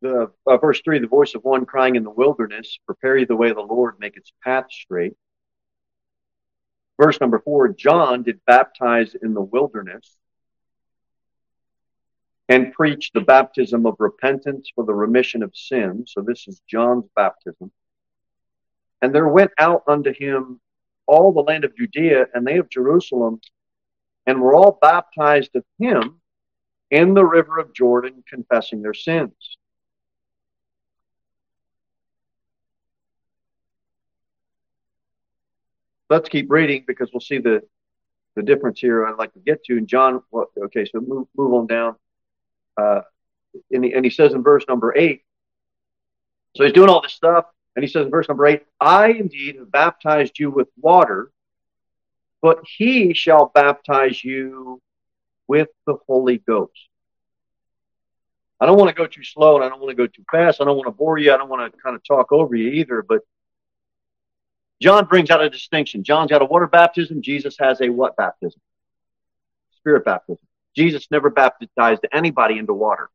The 0.05 0.31
uh, 0.47 0.57
verse 0.57 0.81
three, 0.83 0.99
the 0.99 1.07
voice 1.07 1.35
of 1.35 1.43
one 1.43 1.65
crying 1.65 1.95
in 1.95 2.03
the 2.03 2.09
wilderness, 2.09 2.79
prepare 2.85 3.17
you 3.17 3.25
the 3.25 3.35
way 3.35 3.49
of 3.49 3.55
the 3.55 3.61
Lord, 3.61 3.95
make 3.99 4.17
its 4.17 4.31
path 4.43 4.65
straight. 4.69 5.15
Verse 7.01 7.19
number 7.19 7.39
four, 7.39 7.69
John 7.69 8.23
did 8.23 8.39
baptize 8.45 9.15
in 9.21 9.33
the 9.33 9.41
wilderness 9.41 10.15
and 12.47 12.73
preach 12.73 13.11
the 13.13 13.21
baptism 13.21 13.85
of 13.85 13.95
repentance 13.99 14.69
for 14.73 14.85
the 14.85 14.93
remission 14.93 15.41
of 15.43 15.55
sins. 15.55 16.11
So 16.13 16.21
this 16.21 16.47
is 16.47 16.61
John's 16.69 17.05
baptism. 17.15 17.71
And 19.01 19.13
there 19.13 19.27
went 19.27 19.51
out 19.57 19.83
unto 19.87 20.13
him 20.13 20.61
all 21.07 21.33
the 21.33 21.41
land 21.41 21.65
of 21.65 21.75
Judea 21.75 22.27
and 22.33 22.45
they 22.45 22.57
of 22.57 22.69
Jerusalem, 22.69 23.41
and 24.25 24.41
were 24.41 24.55
all 24.55 24.77
baptized 24.81 25.55
of 25.55 25.63
him 25.77 26.21
in 26.91 27.13
the 27.13 27.25
river 27.25 27.59
of 27.59 27.73
Jordan, 27.73 28.23
confessing 28.27 28.81
their 28.81 28.93
sins. 28.93 29.33
Let's 36.09 36.29
keep 36.29 36.51
reading 36.51 36.83
because 36.87 37.09
we'll 37.13 37.21
see 37.21 37.39
the 37.39 37.61
the 38.35 38.43
difference 38.43 38.79
here 38.79 39.05
I'd 39.05 39.17
like 39.17 39.33
to 39.33 39.39
get 39.39 39.63
to. 39.65 39.77
in 39.77 39.87
John, 39.87 40.21
okay, 40.33 40.85
so 40.85 40.99
move 40.99 41.27
move 41.37 41.53
on 41.53 41.67
down. 41.67 41.95
Uh, 42.77 43.01
and, 43.71 43.85
he, 43.85 43.93
and 43.93 44.03
he 44.03 44.11
says 44.11 44.33
in 44.33 44.43
verse 44.43 44.65
number 44.67 44.95
eight, 44.97 45.21
so 46.55 46.63
he's 46.65 46.73
doing 46.73 46.89
all 46.89 47.01
this 47.01 47.13
stuff, 47.13 47.45
and 47.75 47.83
he 47.83 47.89
says 47.89 48.05
in 48.05 48.11
verse 48.11 48.27
number 48.27 48.45
eight, 48.45 48.63
I 48.81 49.11
indeed 49.11 49.55
have 49.55 49.71
baptized 49.71 50.37
you 50.37 50.51
with 50.51 50.67
water, 50.77 51.31
but 52.41 52.59
he 52.65 53.13
shall 53.13 53.51
baptize 53.55 54.21
you 54.23 54.81
with 55.47 55.69
the 55.87 55.95
Holy 56.07 56.39
Ghost. 56.39 56.89
I 58.59 58.65
don't 58.65 58.77
want 58.77 58.89
to 58.89 58.95
go 58.95 59.05
too 59.05 59.23
slow 59.23 59.55
and 59.55 59.65
I 59.65 59.69
don't 59.69 59.79
want 59.79 59.91
to 59.91 59.95
go 59.95 60.07
too 60.07 60.23
fast. 60.31 60.61
I 60.61 60.65
don't 60.65 60.77
want 60.77 60.87
to 60.87 60.91
bore 60.91 61.17
you. 61.17 61.33
I 61.33 61.37
don't 61.37 61.49
want 61.49 61.71
to 61.71 61.77
kind 61.81 61.95
of 61.95 62.03
talk 62.03 62.31
over 62.31 62.55
you 62.55 62.69
either, 62.69 63.01
but 63.01 63.21
John 64.85 65.05
brings 65.05 65.31
out 65.31 65.41
a 65.41 65.49
distinction. 65.49 66.03
John's 66.03 66.29
got 66.29 66.43
a 66.43 66.45
water 66.45 66.67
baptism. 66.67 67.23
Jesus 67.23 67.55
has 67.59 67.81
a 67.81 67.89
what 67.89 68.15
baptism? 68.17 68.61
Spirit 69.77 70.05
baptism. 70.05 70.45
Jesus 70.75 71.07
never 71.09 71.31
baptized 71.31 72.05
anybody 72.13 72.59
into 72.59 72.75
water. 72.75 73.09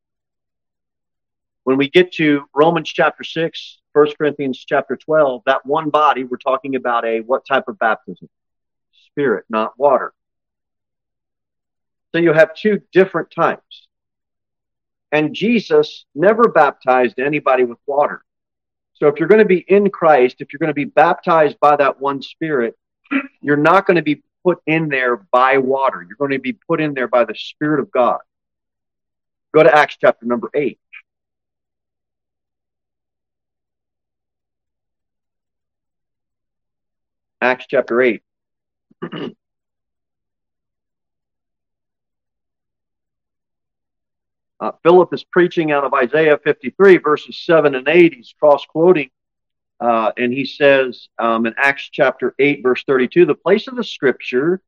When 1.62 1.76
we 1.76 1.88
get 1.88 2.12
to 2.14 2.42
Romans 2.56 2.88
chapter 2.88 3.22
6, 3.22 3.78
1 3.92 4.08
Corinthians 4.18 4.64
chapter 4.66 4.96
12, 4.96 5.42
that 5.46 5.64
one 5.64 5.90
body, 5.90 6.24
we're 6.24 6.38
talking 6.38 6.74
about 6.74 7.04
a 7.04 7.20
what 7.20 7.46
type 7.46 7.68
of 7.68 7.78
baptism? 7.78 8.28
Spirit, 9.06 9.44
not 9.48 9.78
water. 9.78 10.12
So 12.10 12.18
you 12.18 12.32
have 12.32 12.52
two 12.52 12.82
different 12.92 13.30
types. 13.30 13.86
And 15.12 15.32
Jesus 15.32 16.04
never 16.16 16.48
baptized 16.48 17.20
anybody 17.20 17.62
with 17.62 17.78
water. 17.86 18.24
So 19.00 19.08
if 19.08 19.18
you're 19.18 19.28
going 19.28 19.40
to 19.40 19.46
be 19.46 19.64
in 19.66 19.88
Christ, 19.90 20.36
if 20.40 20.52
you're 20.52 20.58
going 20.58 20.68
to 20.68 20.74
be 20.74 20.84
baptized 20.84 21.58
by 21.58 21.74
that 21.76 22.00
one 22.00 22.20
Spirit, 22.20 22.76
you're 23.40 23.56
not 23.56 23.86
going 23.86 23.96
to 23.96 24.02
be 24.02 24.22
put 24.44 24.58
in 24.66 24.88
there 24.88 25.16
by 25.16 25.56
water. 25.56 26.04
You're 26.06 26.16
going 26.16 26.32
to 26.32 26.38
be 26.38 26.52
put 26.52 26.80
in 26.80 26.92
there 26.92 27.08
by 27.08 27.24
the 27.24 27.34
Spirit 27.34 27.80
of 27.80 27.90
God. 27.90 28.20
Go 29.54 29.62
to 29.62 29.74
Acts 29.74 29.96
chapter 29.98 30.26
number 30.26 30.50
8. 30.54 30.78
Acts 37.40 37.66
chapter 37.68 38.02
8. 38.02 38.22
uh, 44.60 44.72
Philip 44.82 45.12
is 45.14 45.24
preaching 45.24 45.72
out 45.72 45.84
of 45.84 45.94
Isaiah 45.94 46.38
53, 46.42 46.98
verses 46.98 47.38
7 47.44 47.74
and 47.74 47.88
8. 47.88 48.14
He's 48.14 48.34
cross 48.38 48.64
quoting, 48.66 49.10
uh, 49.80 50.12
and 50.16 50.32
he 50.32 50.44
says 50.44 51.08
um, 51.18 51.46
in 51.46 51.54
Acts 51.56 51.88
chapter 51.90 52.34
8, 52.38 52.62
verse 52.62 52.84
32, 52.86 53.24
the 53.24 53.34
place 53.34 53.66
of 53.66 53.76
the 53.76 53.84
scripture 53.84 54.60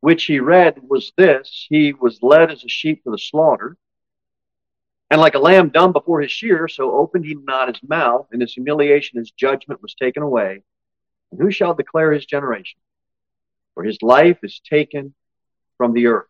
which 0.00 0.24
he 0.24 0.40
read 0.40 0.80
was 0.88 1.12
this 1.16 1.66
He 1.68 1.92
was 1.92 2.22
led 2.22 2.50
as 2.50 2.64
a 2.64 2.68
sheep 2.68 3.04
to 3.04 3.10
the 3.10 3.18
slaughter. 3.18 3.76
And 5.10 5.20
like 5.20 5.34
a 5.34 5.40
lamb 5.40 5.70
dumb 5.70 5.92
before 5.92 6.20
his 6.20 6.30
shearer, 6.30 6.68
so 6.68 6.92
opened 6.92 7.24
he 7.24 7.34
not 7.34 7.68
his 7.68 7.82
mouth. 7.88 8.28
In 8.32 8.40
his 8.40 8.54
humiliation, 8.54 9.18
his 9.18 9.32
judgment 9.32 9.82
was 9.82 9.94
taken 9.94 10.22
away. 10.22 10.62
And 11.30 11.40
who 11.40 11.50
shall 11.50 11.74
declare 11.74 12.12
his 12.12 12.26
generation? 12.26 12.78
For 13.74 13.82
his 13.82 13.98
life 14.02 14.38
is 14.42 14.60
taken 14.60 15.14
from 15.76 15.92
the 15.94 16.06
earth. 16.06 16.26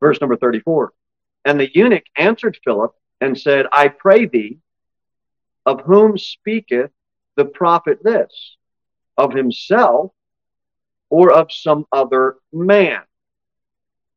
Verse 0.00 0.20
number 0.20 0.36
34. 0.36 0.92
And 1.44 1.58
the 1.58 1.70
eunuch 1.74 2.04
answered 2.16 2.58
Philip 2.64 2.92
and 3.20 3.38
said, 3.38 3.66
I 3.72 3.88
pray 3.88 4.26
thee, 4.26 4.58
of 5.66 5.82
whom 5.82 6.18
speaketh 6.18 6.90
the 7.36 7.44
prophet 7.44 7.98
this? 8.02 8.56
Of 9.16 9.32
himself 9.32 10.12
or 11.10 11.32
of 11.32 11.52
some 11.52 11.86
other 11.92 12.36
man? 12.52 13.02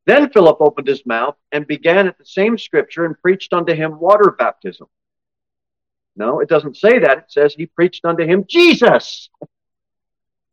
Then 0.04 0.30
Philip 0.30 0.58
opened 0.60 0.88
his 0.88 1.06
mouth 1.06 1.36
and 1.52 1.66
began 1.66 2.08
at 2.08 2.18
the 2.18 2.24
same 2.24 2.58
scripture 2.58 3.04
and 3.04 3.20
preached 3.20 3.52
unto 3.52 3.74
him 3.74 3.98
water 3.98 4.32
baptism. 4.32 4.88
No, 6.16 6.40
it 6.40 6.48
doesn't 6.48 6.76
say 6.76 6.98
that. 6.98 7.18
It 7.18 7.24
says 7.28 7.54
he 7.54 7.66
preached 7.66 8.04
unto 8.04 8.24
him 8.24 8.44
Jesus. 8.48 9.30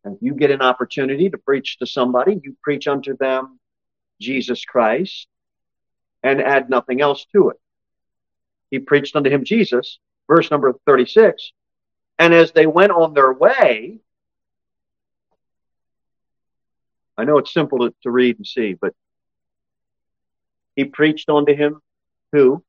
And 0.03 0.15
if 0.15 0.21
you 0.21 0.33
get 0.33 0.51
an 0.51 0.61
opportunity 0.61 1.29
to 1.29 1.37
preach 1.37 1.77
to 1.79 1.85
somebody, 1.85 2.39
you 2.43 2.55
preach 2.63 2.87
unto 2.87 3.17
them 3.17 3.59
Jesus 4.21 4.63
Christ 4.63 5.27
and 6.23 6.41
add 6.41 6.69
nothing 6.69 7.01
else 7.01 7.25
to 7.33 7.49
it. 7.49 7.57
He 8.71 8.79
preached 8.79 9.15
unto 9.15 9.29
him 9.29 9.43
Jesus, 9.43 9.99
verse 10.27 10.51
number 10.51 10.73
36. 10.85 11.51
And 12.17 12.33
as 12.33 12.51
they 12.51 12.67
went 12.67 12.91
on 12.91 13.13
their 13.13 13.31
way, 13.31 13.99
I 17.17 17.23
know 17.25 17.37
it's 17.37 17.53
simple 17.53 17.79
to, 17.79 17.93
to 18.03 18.11
read 18.11 18.37
and 18.37 18.47
see, 18.47 18.73
but 18.73 18.93
he 20.75 20.85
preached 20.85 21.29
unto 21.29 21.53
him 21.53 21.81
who? 22.31 22.63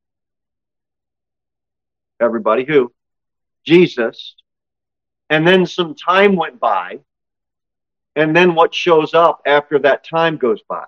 Everybody 2.20 2.64
who? 2.64 2.92
Jesus. 3.64 4.34
And 5.28 5.46
then 5.46 5.66
some 5.66 5.94
time 5.94 6.34
went 6.34 6.58
by. 6.58 7.00
And 8.16 8.34
then 8.34 8.54
what 8.54 8.74
shows 8.74 9.14
up 9.14 9.42
after 9.46 9.78
that 9.80 10.04
time 10.04 10.36
goes 10.36 10.60
by? 10.68 10.84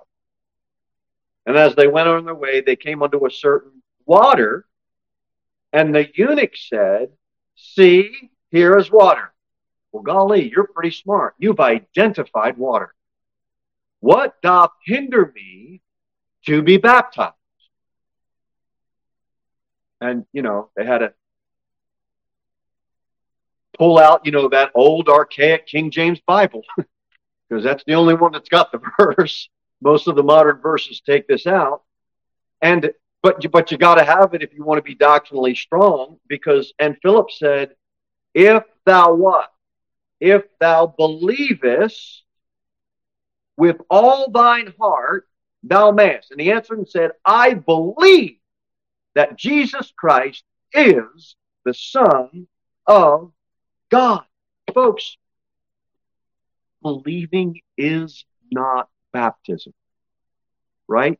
And 1.46 1.56
as 1.56 1.74
they 1.74 1.88
went 1.88 2.08
on 2.08 2.24
their 2.24 2.34
way, 2.34 2.60
they 2.60 2.76
came 2.76 3.02
unto 3.02 3.26
a 3.26 3.30
certain 3.30 3.82
water. 4.06 4.66
And 5.72 5.94
the 5.94 6.08
eunuch 6.14 6.56
said, 6.56 7.10
See, 7.56 8.30
here 8.50 8.76
is 8.76 8.90
water. 8.90 9.32
Well, 9.92 10.02
golly, 10.02 10.50
you're 10.50 10.66
pretty 10.66 10.90
smart. 10.90 11.34
You've 11.38 11.60
identified 11.60 12.56
water. 12.56 12.94
What 14.00 14.40
doth 14.42 14.72
hinder 14.84 15.32
me 15.34 15.80
to 16.46 16.62
be 16.62 16.76
baptized? 16.76 17.34
And, 20.00 20.26
you 20.32 20.42
know, 20.42 20.70
they 20.76 20.84
had 20.84 20.98
to 20.98 21.14
pull 23.78 23.98
out, 23.98 24.26
you 24.26 24.32
know, 24.32 24.48
that 24.48 24.72
old 24.74 25.08
archaic 25.08 25.66
King 25.66 25.90
James 25.90 26.20
Bible, 26.26 26.62
because 27.48 27.62
that's 27.62 27.84
the 27.84 27.94
only 27.94 28.14
one 28.14 28.32
that's 28.32 28.48
got 28.48 28.72
the 28.72 28.80
verse. 28.98 29.48
Most 29.82 30.08
of 30.08 30.16
the 30.16 30.22
modern 30.22 30.60
verses 30.60 31.00
take 31.00 31.26
this 31.26 31.46
out. 31.46 31.82
And 32.60 32.92
but 33.22 33.50
but 33.50 33.70
you 33.70 33.78
got 33.78 33.96
to 33.96 34.04
have 34.04 34.34
it 34.34 34.42
if 34.42 34.54
you 34.54 34.64
want 34.64 34.78
to 34.78 34.82
be 34.82 34.94
doctrinally 34.94 35.54
strong 35.54 36.18
because 36.28 36.72
and 36.78 36.96
Philip 37.02 37.30
said 37.30 37.74
if 38.34 38.64
thou 38.86 39.14
what 39.14 39.52
if 40.20 40.44
thou 40.60 40.86
believest 40.86 42.22
with 43.56 43.76
all 43.90 44.30
thine 44.30 44.72
heart 44.80 45.26
thou 45.62 45.90
mayest. 45.90 46.30
And 46.30 46.40
he 46.40 46.50
answered 46.50 46.78
and 46.78 46.88
said, 46.88 47.12
I 47.24 47.54
believe 47.54 48.38
that 49.14 49.36
Jesus 49.36 49.92
Christ 49.96 50.44
is 50.72 51.36
the 51.64 51.74
Son 51.74 52.46
of 52.86 53.32
God. 53.90 54.24
Folks, 54.74 55.16
believing 56.82 57.60
is 57.76 58.24
not 58.50 58.88
baptism, 59.12 59.72
right? 60.88 61.18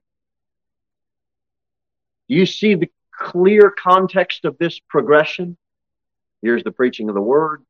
Do 2.28 2.34
you 2.34 2.46
see 2.46 2.74
the 2.74 2.90
clear 3.12 3.70
context 3.70 4.44
of 4.44 4.56
this 4.58 4.80
progression? 4.88 5.56
Here's 6.40 6.64
the 6.64 6.72
preaching 6.72 7.08
of 7.08 7.14
the 7.14 7.20
word. 7.20 7.64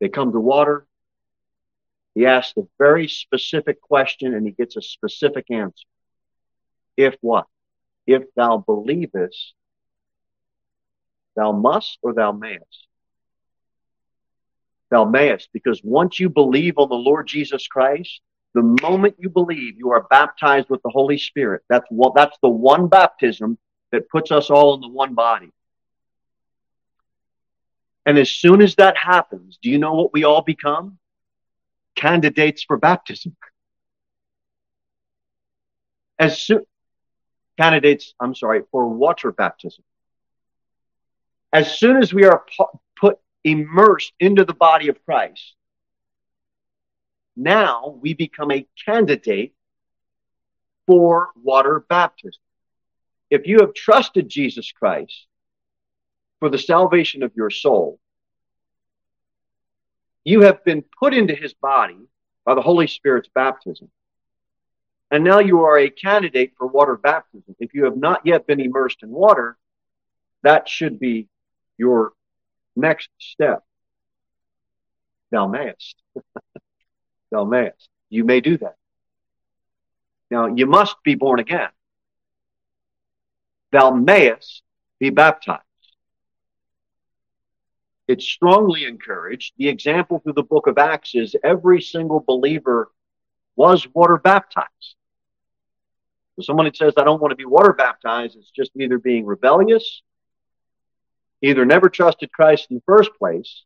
They 0.00 0.08
come 0.08 0.32
to 0.32 0.40
water. 0.40 0.86
He 2.14 2.26
asks 2.26 2.56
a 2.56 2.62
very 2.78 3.08
specific 3.08 3.80
question 3.80 4.34
and 4.34 4.44
he 4.44 4.52
gets 4.52 4.76
a 4.76 4.82
specific 4.82 5.50
answer. 5.50 5.86
If 6.96 7.16
what? 7.20 7.46
If 8.06 8.24
thou 8.34 8.58
believest, 8.58 9.54
thou 11.36 11.52
must 11.52 11.98
or 12.02 12.14
thou 12.14 12.32
mayest? 12.32 12.87
Thou 14.90 15.04
mayest, 15.04 15.50
because 15.52 15.80
once 15.84 16.18
you 16.18 16.30
believe 16.30 16.78
on 16.78 16.88
the 16.88 16.94
Lord 16.94 17.26
Jesus 17.26 17.66
Christ, 17.66 18.20
the 18.54 18.62
moment 18.82 19.16
you 19.18 19.28
believe, 19.28 19.74
you 19.76 19.90
are 19.90 20.06
baptized 20.08 20.70
with 20.70 20.82
the 20.82 20.90
Holy 20.90 21.18
Spirit. 21.18 21.62
That's 21.68 21.86
what, 21.90 22.14
that's 22.14 22.36
the 22.42 22.48
one 22.48 22.88
baptism 22.88 23.58
that 23.92 24.08
puts 24.08 24.30
us 24.30 24.50
all 24.50 24.74
in 24.74 24.80
the 24.80 24.88
one 24.88 25.14
body. 25.14 25.50
And 28.06 28.18
as 28.18 28.30
soon 28.30 28.62
as 28.62 28.74
that 28.76 28.96
happens, 28.96 29.58
do 29.60 29.68
you 29.68 29.78
know 29.78 29.92
what 29.94 30.14
we 30.14 30.24
all 30.24 30.40
become? 30.40 30.98
candidates 31.98 32.62
for 32.62 32.76
baptism. 32.76 33.36
As 36.18 36.40
soon, 36.40 36.62
candidates, 37.58 38.14
I'm 38.20 38.34
sorry, 38.34 38.62
for 38.70 38.88
water 38.88 39.32
baptism. 39.32 39.84
As 41.52 41.78
soon 41.78 41.96
as 41.96 42.14
we 42.14 42.24
are 42.24 42.44
put 42.96 43.18
immersed 43.50 44.12
into 44.20 44.44
the 44.44 44.54
body 44.54 44.88
of 44.88 45.04
Christ, 45.04 45.54
now 47.36 47.98
we 48.00 48.14
become 48.14 48.50
a 48.50 48.66
candidate 48.84 49.54
for 50.86 51.30
water 51.42 51.84
baptism. 51.88 52.40
If 53.30 53.46
you 53.46 53.60
have 53.60 53.74
trusted 53.74 54.28
Jesus 54.28 54.72
Christ 54.72 55.26
for 56.40 56.48
the 56.48 56.58
salvation 56.58 57.22
of 57.22 57.36
your 57.36 57.50
soul, 57.50 58.00
you 60.24 60.42
have 60.42 60.64
been 60.64 60.82
put 60.98 61.14
into 61.14 61.34
his 61.34 61.54
body 61.54 61.98
by 62.44 62.54
the 62.54 62.62
Holy 62.62 62.86
Spirit's 62.86 63.28
baptism. 63.34 63.90
And 65.10 65.24
now 65.24 65.38
you 65.38 65.60
are 65.60 65.78
a 65.78 65.90
candidate 65.90 66.52
for 66.58 66.66
water 66.66 66.96
baptism. 66.96 67.56
If 67.58 67.72
you 67.72 67.84
have 67.84 67.96
not 67.96 68.26
yet 68.26 68.46
been 68.46 68.60
immersed 68.60 69.02
in 69.02 69.10
water, 69.10 69.56
that 70.42 70.68
should 70.68 70.98
be 70.98 71.28
your 71.78 72.12
next 72.78 73.10
step. 73.18 73.62
Thou 75.30 75.46
mayest. 75.46 75.96
Thou 77.30 77.44
mayest. 77.56 77.88
You 78.08 78.24
may 78.24 78.40
do 78.40 78.56
that. 78.58 78.76
Now, 80.30 80.46
you 80.46 80.66
must 80.66 80.96
be 81.04 81.14
born 81.14 81.40
again. 81.40 81.68
Thou 83.72 83.90
mayest 83.90 84.62
be 84.98 85.10
baptized 85.10 85.62
it's 88.08 88.24
strongly 88.24 88.84
encouraged. 88.84 89.52
The 89.58 89.68
example 89.68 90.18
through 90.18 90.32
the 90.32 90.42
book 90.42 90.66
of 90.66 90.78
Acts 90.78 91.14
is 91.14 91.36
every 91.44 91.82
single 91.82 92.20
believer 92.20 92.90
was 93.54 93.86
water 93.94 94.16
baptized. 94.16 94.96
So 96.36 96.42
someone 96.42 96.64
that 96.64 96.76
says, 96.76 96.94
I 96.96 97.04
don't 97.04 97.20
want 97.20 97.32
to 97.32 97.36
be 97.36 97.44
water 97.44 97.74
baptized, 97.74 98.36
it's 98.36 98.50
just 98.50 98.70
either 98.76 98.98
being 98.98 99.26
rebellious, 99.26 100.02
either 101.42 101.64
never 101.64 101.88
trusted 101.88 102.32
Christ 102.32 102.66
in 102.70 102.76
the 102.76 102.82
first 102.86 103.10
place, 103.18 103.64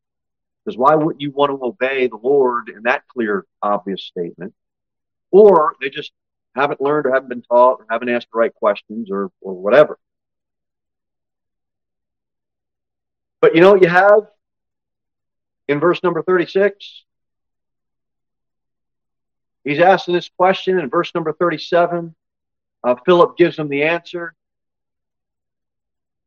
because 0.65 0.77
why 0.77 0.95
wouldn't 0.95 1.21
you 1.21 1.31
want 1.31 1.51
to 1.51 1.65
obey 1.65 2.07
the 2.07 2.17
Lord 2.17 2.69
in 2.69 2.83
that 2.85 3.07
clear, 3.09 3.47
obvious 3.63 4.05
statement? 4.05 4.55
Or 5.31 5.75
they 5.81 5.91
just 5.91 6.13
haven't 6.55 6.81
learned 6.81 7.07
or 7.07 7.13
haven't 7.13 7.29
been 7.29 7.43
taught 7.43 7.81
or 7.81 7.87
haven't 7.91 8.11
asked 8.11 8.29
the 8.33 8.39
right 8.39 8.55
questions 8.55 9.11
or, 9.11 9.31
or 9.41 9.55
whatever. 9.55 9.99
But 13.41 13.55
you 13.55 13.61
know 13.61 13.73
what 13.73 13.83
you 13.83 13.89
have 13.89 14.29
in 15.67 15.81
verse 15.81 16.03
number 16.03 16.23
36? 16.23 17.05
He's 19.65 19.81
asking 19.81 20.15
this 20.15 20.29
question 20.29 20.79
in 20.79 20.91
verse 20.91 21.13
number 21.15 21.33
37. 21.33 22.15
Uh, 22.85 22.95
Philip 23.05 23.37
gives 23.37 23.59
him 23.59 23.69
the 23.69 23.85
answer. 23.85 24.35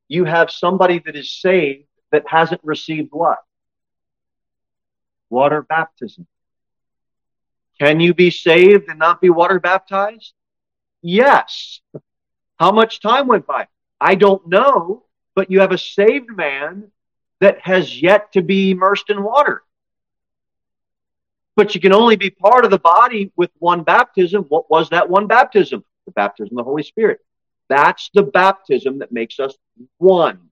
You 0.08 0.26
have 0.26 0.52
somebody 0.52 1.02
that 1.06 1.15
is 1.15 1.32
saved 1.32 1.88
that 2.12 2.24
hasn't 2.28 2.62
received 2.63 3.10
what? 3.12 3.39
water 5.30 5.62
baptism. 5.62 6.26
Can 7.80 8.00
you 8.00 8.13
be 8.13 8.32
saved 8.32 8.88
and 8.88 9.00
not 9.00 9.22
be 9.22 9.30
water 9.30 9.60
baptized? 9.60 10.34
Yes. 11.02 11.82
How 12.58 12.72
much 12.72 13.02
time 13.02 13.28
went 13.28 13.46
by? 13.46 13.68
I 14.00 14.15
don't 14.15 14.48
know, 14.48 15.04
but 15.36 15.52
you 15.52 15.60
have 15.60 15.72
a 15.72 15.78
saved 15.78 16.30
man 16.30 16.91
that 17.41 17.60
has 17.62 18.02
yet 18.02 18.32
to 18.34 18.41
be 18.41 18.72
immersed 18.72 19.10
in 19.10 19.22
water. 19.22 19.63
But 21.58 21.76
you 21.76 21.82
can 21.82 21.94
only 21.94 22.15
be 22.15 22.30
part 22.30 22.65
of 22.65 22.72
the 22.72 22.80
body 22.80 23.32
with 23.36 23.52
one 23.60 23.84
baptism. 23.84 24.44
What 24.44 24.70
was 24.70 24.89
that 24.89 25.10
one 25.10 25.28
baptism? 25.28 25.84
The 26.06 26.12
baptism 26.12 26.58
of 26.58 26.65
the 26.65 26.70
Holy 26.70 26.84
Spirit. 26.84 27.20
That's 27.67 28.10
the 28.13 28.23
baptism 28.23 28.99
that 28.99 29.12
makes 29.12 29.39
us 29.39 29.56
one. 29.97 30.49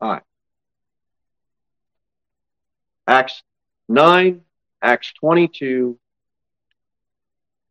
All 0.00 0.12
right. 0.12 0.22
Acts 3.06 3.42
9, 3.88 4.40
Acts 4.80 5.12
22. 5.20 5.98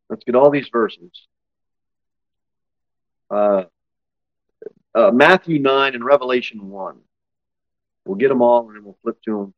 Let's 0.09 0.23
get 0.23 0.35
all 0.35 0.49
these 0.49 0.67
verses. 0.69 1.27
Uh, 3.29 3.63
uh, 4.93 5.11
Matthew 5.11 5.59
9 5.59 5.95
and 5.95 6.03
Revelation 6.03 6.69
1. 6.69 6.99
We'll 8.05 8.17
get 8.17 8.29
them 8.29 8.41
all 8.41 8.67
and 8.67 8.75
then 8.75 8.83
we'll 8.83 8.97
flip 9.03 9.21
to 9.23 9.37
them 9.37 9.53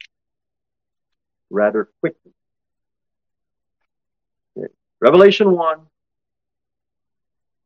rather 1.50 1.90
quickly. 2.02 2.34
Revelation 5.04 5.52
1, 5.52 5.80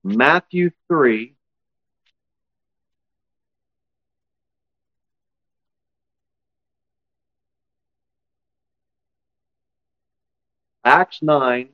Matthew 0.04 0.72
3, 0.88 1.36
Acts 10.84 11.20
9 11.22 11.70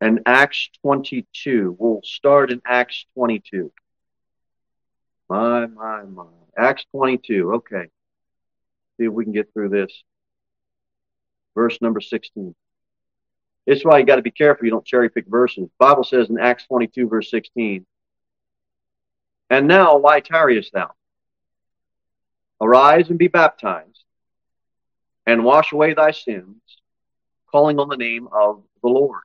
and 0.00 0.20
Acts 0.24 0.70
22. 0.82 1.74
We'll 1.76 2.02
start 2.04 2.52
in 2.52 2.62
Acts 2.64 3.04
22. 3.14 3.72
My, 5.28 5.66
my, 5.66 6.04
my. 6.04 6.26
Acts 6.56 6.86
22. 6.92 7.54
Okay. 7.54 7.88
See 8.96 9.06
if 9.06 9.12
we 9.12 9.24
can 9.24 9.32
get 9.32 9.52
through 9.52 9.70
this. 9.70 9.92
Verse 11.56 11.76
number 11.82 12.00
16. 12.00 12.54
This 13.66 13.78
is 13.78 13.84
why 13.84 13.98
you 13.98 14.04
got 14.04 14.16
to 14.16 14.22
be 14.22 14.30
careful 14.30 14.64
you 14.64 14.70
don't 14.70 14.84
cherry 14.84 15.08
pick 15.08 15.26
verses. 15.26 15.64
The 15.64 15.70
Bible 15.78 16.04
says 16.04 16.30
in 16.30 16.38
Acts 16.38 16.66
22, 16.66 17.08
verse 17.08 17.30
16, 17.30 17.86
And 19.50 19.68
now, 19.68 19.98
why 19.98 20.20
tarriest 20.20 20.72
thou? 20.72 20.90
Arise 22.60 23.08
and 23.10 23.18
be 23.18 23.28
baptized, 23.28 24.04
and 25.26 25.44
wash 25.44 25.72
away 25.72 25.94
thy 25.94 26.10
sins, 26.12 26.60
calling 27.50 27.78
on 27.78 27.88
the 27.88 27.96
name 27.96 28.28
of 28.32 28.62
the 28.82 28.88
Lord. 28.88 29.22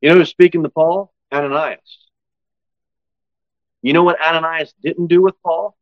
You 0.00 0.10
know 0.10 0.16
who's 0.16 0.28
speaking 0.28 0.62
to 0.62 0.68
Paul? 0.68 1.12
Ananias. 1.32 2.08
You 3.82 3.92
know 3.92 4.02
what 4.02 4.20
Ananias 4.20 4.72
didn't 4.82 5.06
do 5.08 5.22
with 5.22 5.34
Paul? 5.42 5.76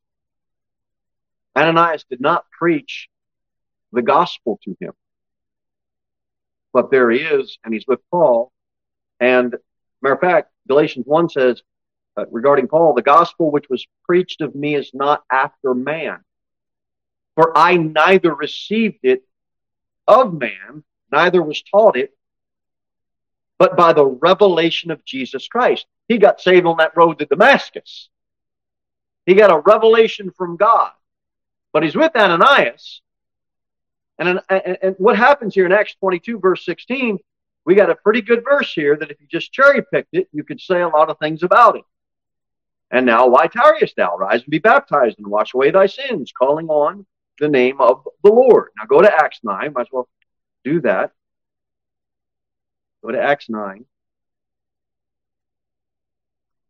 Ananias 1.56 2.04
did 2.08 2.20
not 2.20 2.44
preach 2.50 3.08
the 3.92 4.02
gospel 4.02 4.60
to 4.64 4.76
him. 4.80 4.92
But 6.76 6.90
there 6.90 7.10
he 7.10 7.20
is, 7.20 7.56
and 7.64 7.72
he's 7.72 7.86
with 7.88 8.00
Paul. 8.10 8.52
And 9.18 9.56
matter 10.02 10.14
of 10.14 10.20
fact, 10.20 10.50
Galatians 10.68 11.06
1 11.06 11.30
says 11.30 11.62
uh, 12.18 12.26
regarding 12.30 12.68
Paul, 12.68 12.92
the 12.92 13.00
gospel 13.00 13.50
which 13.50 13.70
was 13.70 13.86
preached 14.04 14.42
of 14.42 14.54
me 14.54 14.74
is 14.74 14.90
not 14.92 15.24
after 15.32 15.72
man. 15.72 16.18
For 17.34 17.56
I 17.56 17.78
neither 17.78 18.34
received 18.34 18.98
it 19.04 19.22
of 20.06 20.34
man, 20.34 20.84
neither 21.10 21.42
was 21.42 21.62
taught 21.62 21.96
it, 21.96 22.14
but 23.58 23.74
by 23.74 23.94
the 23.94 24.04
revelation 24.04 24.90
of 24.90 25.02
Jesus 25.02 25.48
Christ. 25.48 25.86
He 26.08 26.18
got 26.18 26.42
saved 26.42 26.66
on 26.66 26.76
that 26.76 26.94
road 26.94 27.20
to 27.20 27.24
Damascus. 27.24 28.10
He 29.24 29.32
got 29.32 29.50
a 29.50 29.62
revelation 29.64 30.30
from 30.30 30.58
God. 30.58 30.90
But 31.72 31.84
he's 31.84 31.96
with 31.96 32.14
Ananias. 32.14 33.00
And, 34.18 34.40
and, 34.48 34.78
and 34.82 34.94
what 34.98 35.16
happens 35.16 35.54
here 35.54 35.66
in 35.66 35.72
Acts 35.72 35.94
22, 36.00 36.38
verse 36.38 36.64
16, 36.64 37.18
we 37.64 37.74
got 37.74 37.90
a 37.90 37.96
pretty 37.96 38.22
good 38.22 38.44
verse 38.44 38.72
here 38.72 38.96
that 38.96 39.10
if 39.10 39.20
you 39.20 39.26
just 39.26 39.52
cherry 39.52 39.82
picked 39.92 40.14
it, 40.14 40.28
you 40.32 40.44
could 40.44 40.60
say 40.60 40.80
a 40.80 40.88
lot 40.88 41.10
of 41.10 41.18
things 41.18 41.42
about 41.42 41.76
it. 41.76 41.84
And 42.90 43.04
now, 43.04 43.26
why 43.26 43.48
tarriest 43.48 43.96
thou? 43.96 44.16
Rise 44.16 44.42
and 44.42 44.50
be 44.50 44.60
baptized 44.60 45.18
and 45.18 45.26
wash 45.26 45.54
away 45.54 45.72
thy 45.72 45.86
sins, 45.86 46.32
calling 46.36 46.68
on 46.68 47.04
the 47.40 47.48
name 47.48 47.80
of 47.80 48.06
the 48.22 48.30
Lord. 48.30 48.68
Now 48.78 48.86
go 48.86 49.02
to 49.02 49.12
Acts 49.12 49.40
9. 49.42 49.72
Might 49.72 49.80
as 49.80 49.86
well 49.90 50.08
do 50.64 50.80
that. 50.82 51.10
Go 53.04 53.10
to 53.10 53.20
Acts 53.20 53.48
9. 53.48 53.84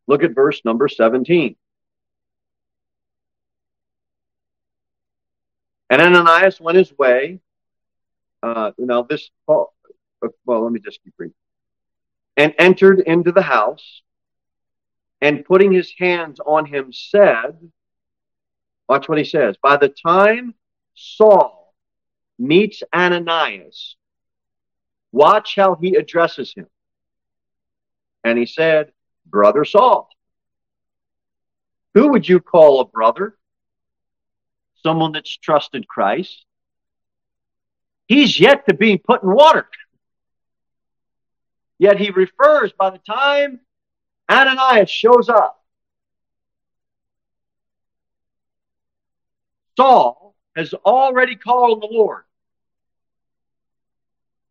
Look 0.07 0.23
at 0.23 0.35
verse 0.35 0.63
number 0.65 0.89
17. 0.89 1.57
And 5.91 6.03
Ananias 6.03 6.61
went 6.61 6.79
his 6.79 6.97
way. 6.97 7.41
Uh, 8.43 8.73
now, 8.79 9.03
this, 9.03 9.31
well, 9.47 9.73
let 10.47 10.73
me 10.73 10.81
just 10.81 11.03
keep 11.03 11.15
reading. 11.19 11.35
And 12.37 12.55
entered 12.59 13.01
into 13.01 13.33
the 13.33 13.43
house, 13.43 14.03
and 15.21 15.45
putting 15.45 15.73
his 15.73 15.93
hands 15.99 16.41
on 16.45 16.67
him, 16.67 16.93
said, 16.93 17.59
Watch 18.89 19.09
what 19.09 19.19
he 19.19 19.25
says. 19.25 19.57
By 19.63 19.77
the 19.77 19.89
time 19.89 20.55
Saul 20.95 21.75
meets 22.39 22.83
Ananias, 22.95 23.97
watch 25.13 25.57
how 25.57 25.77
he 25.77 25.97
addresses 25.97 26.53
him. 26.55 26.67
And 28.23 28.39
he 28.39 28.47
said, 28.47 28.93
Brother 29.25 29.65
Saul. 29.65 30.09
Who 31.95 32.09
would 32.09 32.29
you 32.29 32.41
call 32.41 32.81
a 32.81 32.85
brother? 32.85 33.36
Someone 34.87 35.11
that's 35.11 35.37
trusted 35.37 35.89
Christ. 35.89 36.45
He's 38.07 38.39
yet 38.39 38.69
to 38.69 38.75
be 38.75 38.99
put 38.99 39.25
in 39.25 39.33
water. 39.33 39.67
Yet 41.77 41.99
he 41.99 42.11
refers 42.11 42.71
by 42.71 42.91
the 42.91 42.99
time 42.99 43.59
Ananias 44.31 44.89
shows 44.89 45.29
up, 45.29 45.61
Saul 49.77 50.37
has 50.55 50.73
already 50.73 51.35
called 51.35 51.83
the 51.83 51.89
Lord. 51.91 52.23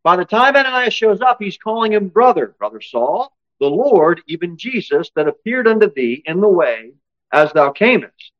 By 0.02 0.16
the 0.16 0.26
time 0.26 0.54
Ananias 0.54 0.92
shows 0.92 1.22
up, 1.22 1.38
he's 1.40 1.56
calling 1.56 1.94
him 1.94 2.08
brother, 2.08 2.54
brother 2.58 2.82
Saul 2.82 3.32
the 3.58 3.70
Lord, 3.70 4.20
even 4.26 4.58
Jesus, 4.58 5.10
that 5.16 5.28
appeared 5.28 5.66
unto 5.66 5.90
thee 5.90 6.22
in 6.26 6.42
the 6.42 6.48
way 6.48 6.92
as 7.32 7.54
thou 7.54 7.70
camest, 7.70 8.32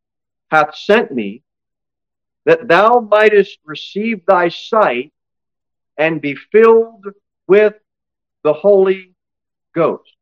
hath 0.50 0.76
sent 0.76 1.10
me 1.10 1.42
that 2.46 2.68
thou 2.68 3.00
mightest 3.00 3.58
receive 3.64 4.24
thy 4.24 4.48
sight 4.48 5.12
and 5.98 6.22
be 6.22 6.34
filled 6.34 7.04
with 7.46 7.74
the 8.44 8.52
Holy 8.52 9.12
Ghost. 9.74 10.14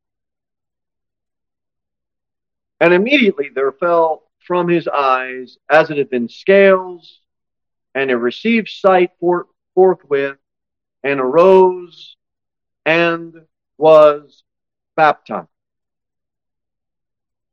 And 2.80 2.92
immediately 2.92 3.50
there 3.54 3.72
fell 3.72 4.22
from 4.46 4.68
his 4.68 4.88
eyes 4.88 5.58
as 5.70 5.90
it 5.90 5.98
had 5.98 6.10
been 6.10 6.28
scales, 6.28 7.20
and 7.94 8.10
he 8.10 8.14
received 8.14 8.68
sight 8.68 9.10
forthwith, 9.74 10.37
and 11.02 11.20
arose 11.20 12.16
and 12.87 13.34
was 13.76 14.42
baptized. 14.96 15.48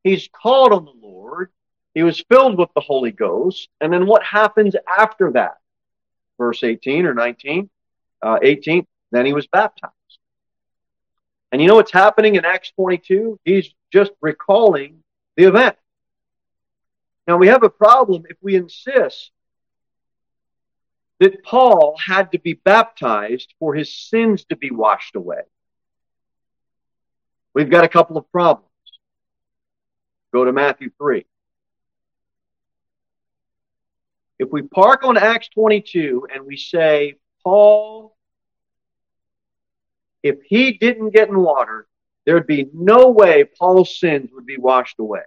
He's 0.04 0.30
called 0.30 0.72
on 0.72 0.86
the 0.86 0.94
Lord. 1.02 1.50
He 1.94 2.04
was 2.04 2.24
filled 2.30 2.58
with 2.58 2.70
the 2.74 2.82
Holy 2.82 3.12
Ghost. 3.12 3.70
And 3.80 3.92
then 3.92 4.06
what 4.06 4.24
happens 4.24 4.76
after 4.98 5.32
that? 5.34 5.58
Verse 6.38 6.64
18 6.64 7.06
or 7.06 7.14
19, 7.14 7.70
uh, 8.22 8.40
18, 8.42 8.86
then 9.12 9.26
he 9.26 9.34
was 9.34 9.48
baptized. 9.48 9.94
And 11.52 11.62
you 11.62 11.68
know 11.68 11.76
what's 11.76 11.92
happening 11.92 12.36
in 12.36 12.46
Acts 12.46 12.72
22? 12.72 13.40
He's 13.44 13.74
just 13.92 14.12
recalling 14.22 15.04
the 15.36 15.44
event. 15.44 15.76
Now 17.28 17.38
we 17.38 17.48
have 17.48 17.64
a 17.64 17.70
problem 17.70 18.24
if 18.30 18.38
we 18.42 18.56
insist 18.56 19.32
that 21.20 21.44
Paul 21.44 21.96
had 22.04 22.32
to 22.32 22.40
be 22.40 22.54
baptized 22.54 23.54
for 23.60 23.76
his 23.76 23.94
sins 23.94 24.46
to 24.46 24.56
be 24.56 24.72
washed 24.72 25.16
away 25.16 25.42
we've 27.54 27.70
got 27.70 27.84
a 27.84 27.90
couple 27.90 28.18
of 28.18 28.30
problems. 28.32 28.68
Go 30.34 30.46
to 30.46 30.54
Matthew 30.54 30.92
3. 30.98 31.26
If 34.52 34.56
we 34.56 34.64
park 34.64 35.06
on 35.06 35.16
Acts 35.16 35.48
22 35.54 36.28
and 36.36 36.46
we 36.46 36.58
say, 36.58 37.16
Paul, 37.42 38.18
if 40.24 40.40
he 40.44 40.74
didn't 40.74 41.12
get 41.12 41.30
in 41.30 41.40
water, 41.40 41.88
there'd 42.26 42.48
be 42.48 42.70
no 42.74 43.12
way 43.12 43.46
Paul's 43.46 43.98
sins 43.98 44.30
would 44.34 44.46
be 44.46 44.58
washed 44.58 45.00
away. 45.00 45.22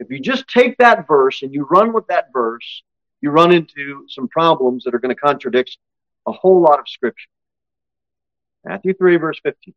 If 0.00 0.10
you 0.10 0.18
just 0.18 0.48
take 0.48 0.78
that 0.78 1.06
verse 1.06 1.42
and 1.42 1.54
you 1.54 1.64
run 1.70 1.92
with 1.92 2.08
that 2.08 2.32
verse, 2.32 2.82
you 3.20 3.30
run 3.30 3.52
into 3.52 4.04
some 4.08 4.26
problems 4.26 4.82
that 4.82 4.96
are 4.96 4.98
going 4.98 5.14
to 5.14 5.20
contradict 5.20 5.78
a 6.26 6.32
whole 6.32 6.60
lot 6.60 6.80
of 6.80 6.88
scripture. 6.88 7.30
Matthew 8.64 8.94
3, 8.94 9.14
verse 9.18 9.38
15. 9.44 9.74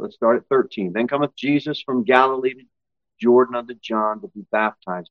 Let's 0.00 0.14
start 0.14 0.38
at 0.38 0.48
13. 0.48 0.94
Then 0.94 1.06
cometh 1.06 1.36
Jesus 1.36 1.82
from 1.82 2.04
Galilee 2.04 2.54
to 2.54 2.64
Jordan 3.20 3.54
unto 3.54 3.74
John 3.74 4.22
to 4.22 4.28
be 4.28 4.46
baptized. 4.50 5.10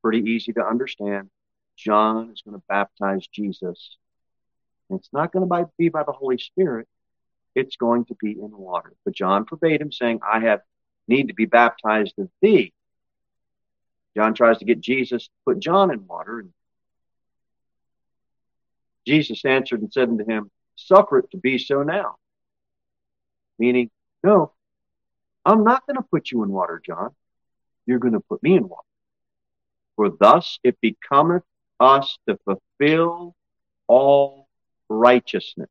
Pretty 0.00 0.30
easy 0.30 0.52
to 0.52 0.64
understand. 0.64 1.28
John 1.76 2.30
is 2.30 2.42
going 2.42 2.56
to 2.56 2.62
baptize 2.68 3.26
Jesus. 3.26 3.96
And 4.88 5.00
it's 5.00 5.08
not 5.12 5.32
going 5.32 5.48
to 5.48 5.70
be 5.76 5.88
by 5.88 6.04
the 6.04 6.12
Holy 6.12 6.38
Spirit. 6.38 6.86
It's 7.56 7.76
going 7.76 8.04
to 8.06 8.16
be 8.20 8.30
in 8.30 8.56
water. 8.56 8.92
But 9.04 9.14
John 9.14 9.44
forbade 9.44 9.80
him, 9.80 9.90
saying, 9.90 10.20
I 10.22 10.40
have 10.40 10.60
need 11.08 11.28
to 11.28 11.34
be 11.34 11.46
baptized 11.46 12.14
of 12.18 12.28
thee. 12.40 12.72
John 14.16 14.34
tries 14.34 14.58
to 14.58 14.64
get 14.66 14.80
Jesus 14.80 15.24
to 15.24 15.32
put 15.44 15.58
John 15.58 15.90
in 15.90 16.06
water. 16.06 16.40
And 16.40 16.52
Jesus 19.04 19.44
answered 19.44 19.80
and 19.80 19.92
said 19.92 20.10
unto 20.10 20.24
him, 20.24 20.50
Suffer 20.76 21.18
it 21.18 21.30
to 21.32 21.38
be 21.38 21.58
so 21.58 21.82
now 21.82 22.18
meaning, 23.58 23.90
no, 24.22 24.52
I'm 25.44 25.64
not 25.64 25.86
going 25.86 25.96
to 25.96 26.02
put 26.02 26.30
you 26.30 26.42
in 26.42 26.50
water, 26.50 26.80
John. 26.84 27.10
You're 27.86 27.98
going 27.98 28.14
to 28.14 28.20
put 28.20 28.42
me 28.42 28.56
in 28.56 28.68
water. 28.68 28.82
For 29.96 30.10
thus 30.10 30.58
it 30.62 30.78
becometh 30.80 31.42
us 31.80 32.18
to 32.28 32.38
fulfill 32.44 33.34
all 33.86 34.48
righteousness. 34.88 35.70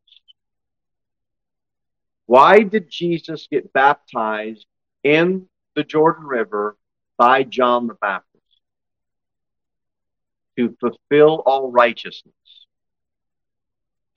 Why 2.26 2.60
did 2.64 2.90
Jesus 2.90 3.48
get 3.50 3.72
baptized 3.72 4.66
in 5.04 5.48
the 5.76 5.84
Jordan 5.84 6.26
River 6.26 6.76
by 7.18 7.44
John 7.44 7.88
the 7.88 7.94
Baptist? 7.94 8.44
To 10.58 10.76
fulfill 10.80 11.44
all 11.46 11.72
righteousness. 11.72 12.34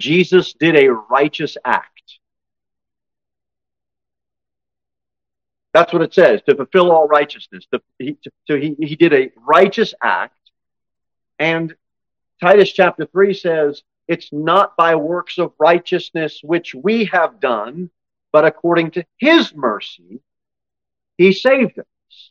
Jesus 0.01 0.55
did 0.55 0.75
a 0.75 0.89
righteous 0.89 1.57
act. 1.65 2.00
That's 5.73 5.93
what 5.93 6.03
it 6.03 6.13
says 6.13 6.43
to 6.49 6.57
fulfill 6.57 6.91
all 6.91 7.07
righteousness. 7.07 7.67
He, 7.99 8.15
to, 8.25 8.31
so 8.47 8.57
he, 8.57 8.75
he 8.79 8.97
did 8.97 9.13
a 9.13 9.31
righteous 9.37 9.95
act. 10.03 10.37
And 11.39 11.75
Titus 12.41 12.73
chapter 12.73 13.07
3 13.07 13.35
says, 13.35 13.83
It's 14.09 14.33
not 14.33 14.77
by 14.77 14.97
works 14.97 15.39
of 15.39 15.53
righteousness 15.59 16.41
which 16.43 16.75
we 16.75 17.05
have 17.07 17.39
done, 17.41 17.91
but 18.33 18.45
according 18.45 18.93
to 18.93 19.05
his 19.19 19.55
mercy, 19.55 20.21
he 21.17 21.33
saved 21.33 21.79
us. 21.79 22.31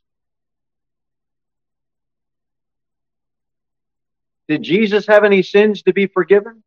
Did 4.50 4.64
Jesus 4.64 5.06
have 5.08 5.24
any 5.24 5.44
sins 5.44 5.84
to 5.84 5.94
be 5.94 6.08
forgiven? 6.08 6.64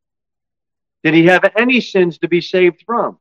Did 1.03 1.15
he 1.15 1.27
have 1.27 1.45
any 1.57 1.81
sins 1.81 2.19
to 2.19 2.29
be 2.29 2.41
saved 2.41 2.85
from? 2.87 3.19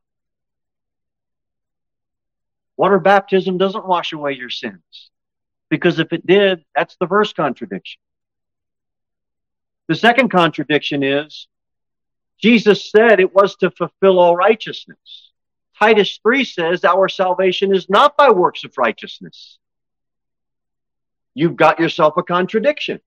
Water 2.82 2.98
baptism 2.98 3.58
doesn't 3.58 3.86
wash 3.86 4.12
away 4.12 4.32
your 4.32 4.50
sins. 4.50 4.82
Because 5.70 6.00
if 6.00 6.12
it 6.12 6.26
did, 6.26 6.64
that's 6.74 6.96
the 6.98 7.06
first 7.06 7.36
contradiction. 7.36 8.00
The 9.86 9.94
second 9.94 10.30
contradiction 10.30 11.04
is 11.04 11.46
Jesus 12.40 12.90
said 12.90 13.20
it 13.20 13.32
was 13.32 13.54
to 13.58 13.70
fulfill 13.70 14.18
all 14.18 14.34
righteousness. 14.34 15.30
Titus 15.78 16.18
3 16.24 16.44
says 16.44 16.84
our 16.84 17.08
salvation 17.08 17.72
is 17.72 17.88
not 17.88 18.16
by 18.16 18.30
works 18.30 18.64
of 18.64 18.76
righteousness. 18.76 19.60
You've 21.34 21.54
got 21.54 21.78
yourself 21.78 22.14
a 22.16 22.24
contradiction. 22.24 22.98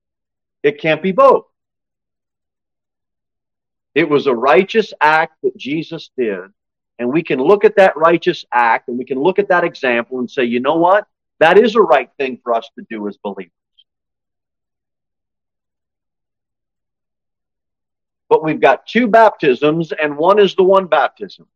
It 0.63 0.79
can't 0.79 1.03
be 1.03 1.11
both. 1.11 1.47
It 3.93 4.07
was 4.07 4.25
a 4.25 4.33
righteous 4.33 4.93
act 5.01 5.33
that 5.43 5.57
Jesus 5.57 6.11
did 6.17 6.45
and 6.99 7.11
we 7.11 7.23
can 7.23 7.39
look 7.39 7.65
at 7.65 7.75
that 7.75 7.97
righteous 7.97 8.45
act 8.53 8.87
and 8.87 8.97
we 8.97 9.05
can 9.05 9.19
look 9.19 9.39
at 9.39 9.49
that 9.49 9.63
example 9.63 10.19
and 10.19 10.29
say, 10.29 10.43
you 10.45 10.59
know 10.59 10.75
what? 10.75 11.07
That 11.39 11.57
is 11.57 11.75
a 11.75 11.81
right 11.81 12.09
thing 12.17 12.39
for 12.43 12.53
us 12.53 12.69
to 12.77 12.85
do 12.89 13.07
as 13.07 13.17
believers. 13.17 13.51
But 18.29 18.43
we've 18.43 18.59
got 18.59 18.87
two 18.87 19.07
baptisms, 19.07 19.91
and 19.91 20.17
one 20.17 20.39
is 20.39 20.55
the 20.55 20.63
one 20.63 20.87
baptism. 20.87 21.47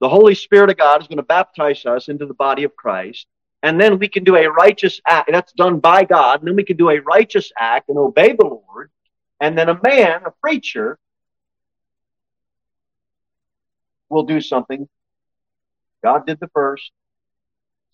The 0.00 0.08
Holy 0.08 0.34
Spirit 0.34 0.70
of 0.70 0.76
God 0.76 1.00
is 1.00 1.08
going 1.08 1.16
to 1.16 1.22
baptize 1.22 1.84
us 1.86 2.08
into 2.08 2.26
the 2.26 2.34
body 2.34 2.64
of 2.64 2.76
Christ. 2.76 3.26
And 3.62 3.80
then 3.80 3.98
we 3.98 4.08
can 4.08 4.24
do 4.24 4.36
a 4.36 4.46
righteous 4.46 5.00
act. 5.06 5.30
That's 5.32 5.52
done 5.52 5.80
by 5.80 6.04
God. 6.04 6.40
And 6.40 6.48
then 6.48 6.56
we 6.56 6.64
can 6.64 6.76
do 6.76 6.90
a 6.90 7.00
righteous 7.00 7.50
act 7.58 7.88
and 7.88 7.98
obey 7.98 8.34
the 8.34 8.44
Lord. 8.46 8.90
And 9.40 9.58
then 9.58 9.68
a 9.68 9.80
man, 9.82 10.22
a 10.24 10.30
preacher, 10.30 10.98
will 14.08 14.24
do 14.24 14.40
something. 14.40 14.88
God 16.02 16.26
did 16.26 16.40
the 16.40 16.48
first. 16.48 16.90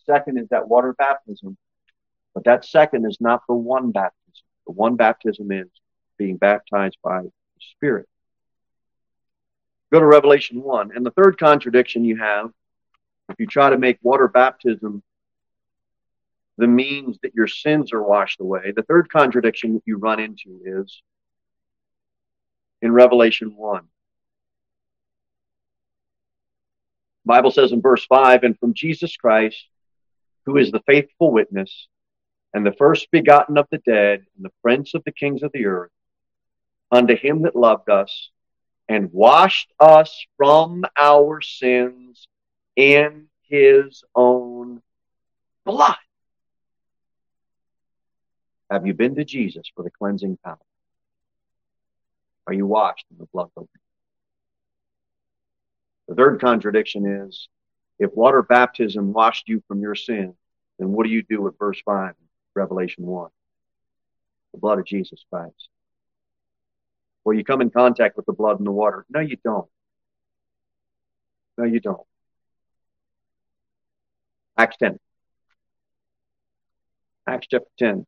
Second 0.06 0.38
is 0.38 0.48
that 0.50 0.68
water 0.68 0.92
baptism. 0.92 1.56
But 2.34 2.44
that 2.44 2.64
second 2.64 3.06
is 3.06 3.18
not 3.20 3.42
the 3.48 3.54
one 3.54 3.92
baptism. 3.92 4.44
The 4.66 4.72
one 4.72 4.96
baptism 4.96 5.50
is 5.52 5.68
being 6.18 6.36
baptized 6.36 6.98
by 7.02 7.22
the 7.22 7.30
Spirit. 7.60 8.08
Go 9.92 10.00
to 10.00 10.06
Revelation 10.06 10.62
1. 10.62 10.90
And 10.94 11.06
the 11.06 11.12
third 11.12 11.38
contradiction 11.38 12.04
you 12.04 12.16
have, 12.16 12.50
if 13.28 13.36
you 13.38 13.46
try 13.46 13.70
to 13.70 13.78
make 13.78 13.98
water 14.02 14.28
baptism 14.28 15.02
the 16.56 16.66
means 16.66 17.18
that 17.22 17.34
your 17.34 17.48
sins 17.48 17.92
are 17.92 18.02
washed 18.02 18.40
away, 18.40 18.72
the 18.74 18.82
third 18.82 19.10
contradiction 19.10 19.74
that 19.74 19.82
you 19.86 19.96
run 19.96 20.20
into 20.20 20.60
is 20.64 21.02
in 22.80 22.92
Revelation 22.92 23.54
1. 23.56 23.84
Bible 27.24 27.50
says 27.50 27.72
in 27.72 27.80
verse 27.80 28.04
5 28.06 28.42
and 28.42 28.58
from 28.58 28.74
Jesus 28.74 29.16
Christ, 29.16 29.56
who 30.44 30.56
is 30.56 30.70
the 30.70 30.82
faithful 30.86 31.32
witness 31.32 31.88
and 32.52 32.64
the 32.64 32.72
first 32.72 33.10
begotten 33.10 33.56
of 33.56 33.66
the 33.70 33.78
dead 33.78 34.24
and 34.36 34.44
the 34.44 34.52
prince 34.62 34.94
of 34.94 35.02
the 35.04 35.12
kings 35.12 35.42
of 35.42 35.50
the 35.52 35.66
earth, 35.66 35.90
unto 36.90 37.16
him 37.16 37.42
that 37.42 37.56
loved 37.56 37.88
us 37.88 38.30
and 38.88 39.12
washed 39.12 39.72
us 39.80 40.26
from 40.36 40.84
our 41.00 41.40
sins 41.40 42.28
in 42.76 43.26
his 43.48 44.04
own 44.14 44.82
blood. 45.64 45.96
Have 48.70 48.86
you 48.86 48.94
been 48.94 49.14
to 49.14 49.24
Jesus 49.24 49.70
for 49.74 49.82
the 49.82 49.90
cleansing 49.90 50.38
power? 50.44 50.58
Are 52.46 52.52
you 52.52 52.66
washed 52.66 53.06
in 53.10 53.18
the 53.18 53.26
blood 53.32 53.50
of 53.56 53.66
the 53.72 53.80
third 56.12 56.40
contradiction 56.40 57.28
is 57.28 57.48
if 57.98 58.12
water 58.14 58.42
baptism 58.42 59.12
washed 59.12 59.48
you 59.48 59.62
from 59.66 59.80
your 59.80 59.94
sin, 59.94 60.34
then 60.78 60.92
what 60.92 61.04
do 61.04 61.10
you 61.10 61.22
do 61.22 61.40
with 61.40 61.58
verse 61.58 61.80
5, 61.84 62.14
Revelation 62.54 63.06
1? 63.06 63.30
The 64.52 64.58
blood 64.58 64.78
of 64.78 64.86
Jesus 64.86 65.24
Christ. 65.30 65.68
Well, 67.24 67.36
you 67.36 67.44
come 67.44 67.62
in 67.62 67.70
contact 67.70 68.16
with 68.16 68.26
the 68.26 68.32
blood 68.32 68.58
and 68.58 68.66
the 68.66 68.72
water. 68.72 69.06
No, 69.08 69.20
you 69.20 69.36
don't. 69.42 69.68
No, 71.56 71.64
you 71.64 71.80
don't. 71.80 72.06
Acts 74.58 74.76
10. 74.76 74.98
Acts 77.26 77.46
chapter 77.50 77.68
10. 77.78 78.06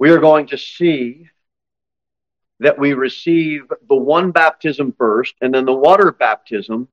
We 0.00 0.10
are 0.10 0.18
going 0.18 0.46
to 0.46 0.56
see 0.56 1.28
that 2.58 2.78
we 2.78 2.94
receive 2.94 3.64
the 3.86 3.94
one 3.94 4.30
baptism 4.30 4.94
first 4.96 5.34
and 5.42 5.52
then 5.52 5.66
the 5.66 5.74
water 5.74 6.10
baptism 6.10 6.88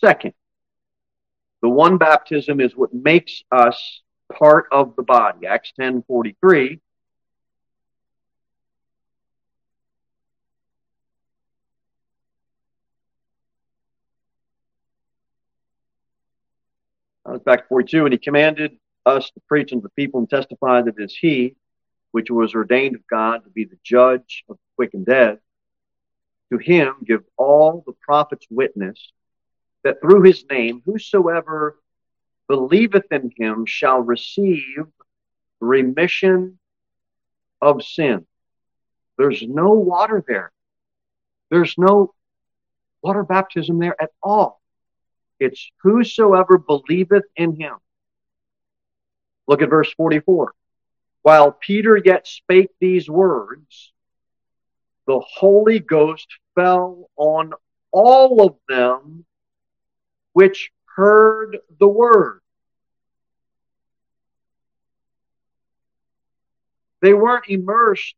second. 0.00 0.32
The 1.62 1.68
one 1.68 1.98
baptism 1.98 2.60
is 2.60 2.76
what 2.76 2.94
makes 2.94 3.42
us 3.50 4.02
part 4.32 4.66
of 4.70 4.94
the 4.94 5.02
body. 5.02 5.48
Acts 5.48 5.72
10 5.78 6.04
43. 6.06 6.80
Back 17.44 17.68
42, 17.68 18.04
and 18.04 18.12
he 18.12 18.18
commanded 18.18 18.78
us 19.04 19.28
to 19.30 19.40
preach 19.48 19.72
unto 19.72 19.82
the 19.82 19.88
people 19.90 20.20
and 20.20 20.30
testify 20.30 20.82
that 20.82 20.94
it 20.96 21.02
is 21.02 21.16
he 21.20 21.56
which 22.16 22.30
was 22.30 22.54
ordained 22.54 22.94
of 22.94 23.06
God 23.08 23.44
to 23.44 23.50
be 23.50 23.66
the 23.66 23.76
judge 23.84 24.42
of 24.48 24.56
the 24.56 24.62
quick 24.74 24.94
and 24.94 25.04
dead, 25.04 25.38
to 26.50 26.56
him 26.56 26.94
give 27.04 27.22
all 27.36 27.84
the 27.86 27.92
prophets 28.00 28.46
witness 28.48 29.12
that 29.84 30.00
through 30.00 30.22
his 30.22 30.42
name 30.48 30.80
whosoever 30.86 31.78
believeth 32.48 33.04
in 33.10 33.30
him 33.36 33.66
shall 33.66 33.98
receive 34.00 34.86
remission 35.60 36.58
of 37.60 37.82
sin. 37.82 38.24
There's 39.18 39.42
no 39.42 39.74
water 39.74 40.24
there. 40.26 40.52
There's 41.50 41.74
no 41.76 42.14
water 43.02 43.24
baptism 43.24 43.78
there 43.78 44.02
at 44.02 44.12
all. 44.22 44.62
It's 45.38 45.70
whosoever 45.82 46.56
believeth 46.56 47.24
in 47.36 47.60
him. 47.60 47.74
Look 49.46 49.60
at 49.60 49.68
verse 49.68 49.92
44. 49.92 50.54
While 51.26 51.50
Peter 51.50 51.96
yet 51.96 52.24
spake 52.24 52.70
these 52.78 53.10
words, 53.10 53.92
the 55.08 55.18
Holy 55.18 55.80
Ghost 55.80 56.28
fell 56.54 57.10
on 57.16 57.52
all 57.90 58.46
of 58.46 58.54
them 58.68 59.24
which 60.34 60.70
heard 60.94 61.58
the 61.80 61.88
word. 61.88 62.42
They 67.02 67.12
weren't 67.12 67.48
immersed 67.48 68.14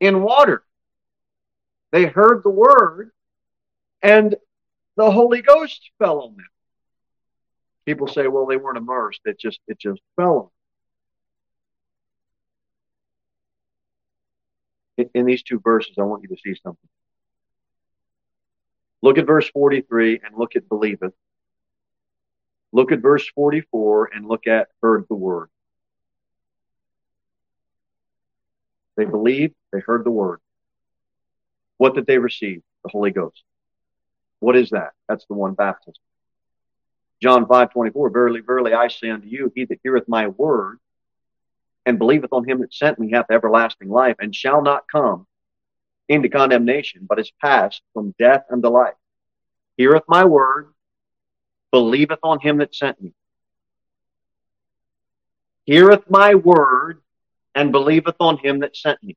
in 0.00 0.20
water. 0.20 0.64
They 1.92 2.06
heard 2.06 2.42
the 2.42 2.50
word 2.50 3.12
and 4.02 4.34
the 4.96 5.08
Holy 5.08 5.40
Ghost 5.40 5.88
fell 6.00 6.22
on 6.22 6.34
them. 6.34 6.48
People 7.84 8.08
say, 8.08 8.26
well, 8.26 8.46
they 8.46 8.56
weren't 8.56 8.78
immersed. 8.78 9.20
It 9.24 9.38
just, 9.38 9.60
it 9.68 9.78
just 9.78 10.00
fell 10.16 10.36
on 10.36 10.42
them. 10.46 10.53
In, 14.96 15.10
in 15.14 15.26
these 15.26 15.42
two 15.42 15.60
verses, 15.60 15.94
I 15.98 16.02
want 16.02 16.22
you 16.22 16.28
to 16.28 16.36
see 16.42 16.58
something. 16.62 16.88
Look 19.02 19.18
at 19.18 19.26
verse 19.26 19.48
43 19.50 20.20
and 20.24 20.36
look 20.36 20.56
at 20.56 20.68
believeth. 20.68 21.12
Look 22.72 22.90
at 22.90 23.00
verse 23.00 23.28
44 23.34 24.10
and 24.14 24.26
look 24.26 24.46
at 24.46 24.68
heard 24.82 25.04
the 25.08 25.14
word. 25.14 25.48
They 28.96 29.04
believed, 29.04 29.54
they 29.72 29.80
heard 29.80 30.04
the 30.04 30.10
word. 30.10 30.40
What 31.76 31.94
did 31.94 32.06
they 32.06 32.18
receive? 32.18 32.62
The 32.82 32.90
Holy 32.90 33.10
Ghost. 33.10 33.42
What 34.40 34.56
is 34.56 34.70
that? 34.70 34.92
That's 35.08 35.26
the 35.26 35.34
one 35.34 35.54
baptism. 35.54 36.02
John 37.22 37.46
5 37.46 37.72
24, 37.72 38.10
Verily, 38.10 38.40
verily, 38.40 38.74
I 38.74 38.88
say 38.88 39.10
unto 39.10 39.26
you, 39.26 39.52
he 39.54 39.64
that 39.64 39.80
heareth 39.82 40.08
my 40.08 40.28
word 40.28 40.78
and 41.86 41.98
believeth 41.98 42.32
on 42.32 42.48
him 42.48 42.60
that 42.60 42.72
sent 42.72 42.98
me 42.98 43.10
hath 43.10 43.30
everlasting 43.30 43.88
life, 43.88 44.16
and 44.18 44.34
shall 44.34 44.62
not 44.62 44.84
come 44.90 45.26
into 46.08 46.28
condemnation, 46.28 47.06
but 47.08 47.18
is 47.18 47.30
passed 47.40 47.82
from 47.92 48.14
death 48.18 48.44
unto 48.50 48.68
life. 48.68 48.94
Heareth 49.76 50.04
my 50.08 50.24
word, 50.24 50.72
believeth 51.72 52.20
on 52.22 52.40
him 52.40 52.58
that 52.58 52.74
sent 52.74 53.00
me. 53.02 53.12
Heareth 55.64 56.08
my 56.08 56.34
word, 56.34 57.00
and 57.54 57.72
believeth 57.72 58.16
on 58.20 58.38
him 58.38 58.60
that 58.60 58.76
sent 58.76 59.02
me. 59.02 59.16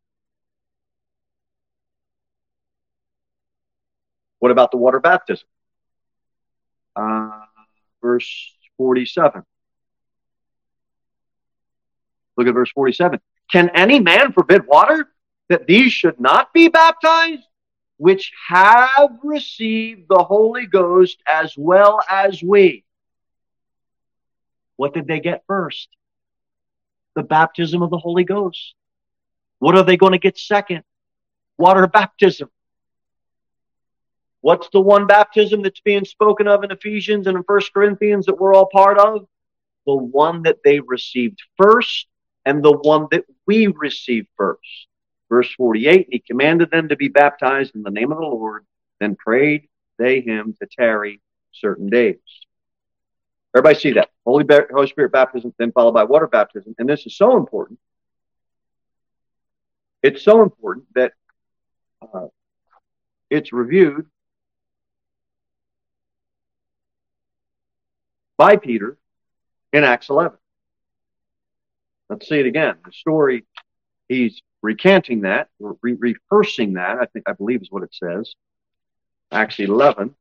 What 4.40 4.52
about 4.52 4.72
the 4.72 4.78
water 4.78 5.00
baptism? 5.00 5.48
Uh, 6.96 7.42
verse 8.02 8.54
47. 8.78 9.44
Look 12.38 12.48
at 12.48 12.54
verse 12.54 12.72
47. 12.72 13.20
Can 13.52 13.70
any 13.74 14.00
man 14.00 14.32
forbid 14.32 14.68
water 14.68 15.10
that 15.50 15.68
these 15.68 15.92
should 15.92 16.20
not 16.20 16.54
be 16.54 16.68
baptized, 16.68 17.44
which 17.98 18.32
have 18.48 19.20
received 19.24 20.04
the 20.10 20.24
Holy 20.24 20.66
Ghost 20.66 21.18
as 21.28 21.56
well 21.58 22.02
as 22.10 22.44
we? 22.44 22.84
What 24.76 24.94
did 24.94 25.08
they 25.08 25.20
get 25.20 25.44
first? 25.48 25.90
the 27.18 27.24
baptism 27.24 27.82
of 27.82 27.90
the 27.90 27.98
Holy 27.98 28.24
Ghost. 28.24 28.76
What 29.58 29.76
are 29.76 29.84
they 29.84 29.98
going 29.98 30.12
to 30.12 30.20
get 30.20 30.38
second? 30.38 30.84
Water 31.58 31.88
baptism. 31.88 32.50
What's 34.42 34.70
the 34.70 34.80
one 34.80 35.08
baptism 35.08 35.64
that's 35.64 35.82
being 35.82 36.06
spoken 36.06 36.48
of 36.48 36.64
in 36.64 36.70
Ephesians 36.70 37.26
and 37.26 37.36
in 37.36 37.44
First 37.44 37.74
Corinthians 37.74 38.28
that 38.28 38.40
we're 38.40 38.54
all 38.54 38.68
part 38.72 39.00
of? 39.00 39.28
The 39.88 39.96
one 39.96 40.44
that 40.44 40.60
they 40.64 40.80
received 40.80 41.40
first 41.58 42.06
and 42.48 42.64
the 42.64 42.72
one 42.72 43.08
that 43.12 43.26
we 43.46 43.68
received 43.68 44.30
first. 44.38 44.88
Verse 45.30 45.54
48, 45.56 45.96
And 45.96 46.06
he 46.10 46.20
commanded 46.20 46.72
them 46.72 46.88
to 46.88 46.96
be 46.96 47.10
baptized 47.10 47.76
in 47.76 47.84
the 47.84 47.92
name 47.92 48.14
of 48.14 48.20
the 48.20 48.24
Lord, 48.24 48.66
then 49.02 49.18
prayed 49.18 49.68
they 50.00 50.22
him 50.22 50.56
to 50.62 50.68
tarry 50.68 51.22
certain 51.52 51.90
days. 51.90 52.16
Everybody 53.54 53.78
see 53.78 53.92
that. 53.94 54.12
Holy, 54.26 54.46
Holy 54.72 54.88
Spirit 54.88 55.12
baptism, 55.12 55.54
then 55.60 55.74
followed 55.74 55.92
by 55.92 56.06
water 56.06 56.28
baptism. 56.28 56.74
And 56.78 56.88
this 56.88 57.06
is 57.06 57.18
so 57.18 57.36
important. 57.36 57.80
It's 60.02 60.24
so 60.24 60.42
important 60.42 60.86
that 60.96 61.12
uh, 62.02 62.28
it's 63.30 63.52
reviewed 63.52 64.06
by 68.38 68.56
Peter 68.56 68.98
in 69.74 69.84
Acts 69.84 70.10
11. 70.10 70.38
Let's 72.10 72.28
see 72.28 72.40
it 72.40 72.46
again. 72.46 72.76
The 72.86 72.92
story, 72.92 73.46
he's 74.08 74.42
recanting 74.62 75.22
that, 75.22 75.50
re- 75.60 75.98
rehearsing 76.00 76.74
that, 76.74 76.98
I 77.00 77.06
think, 77.06 77.28
I 77.28 77.34
believe 77.34 77.62
is 77.62 77.72
what 77.72 77.84
it 77.84 77.94
says. 77.94 78.34
Acts 79.32 79.60
11. 79.60 80.16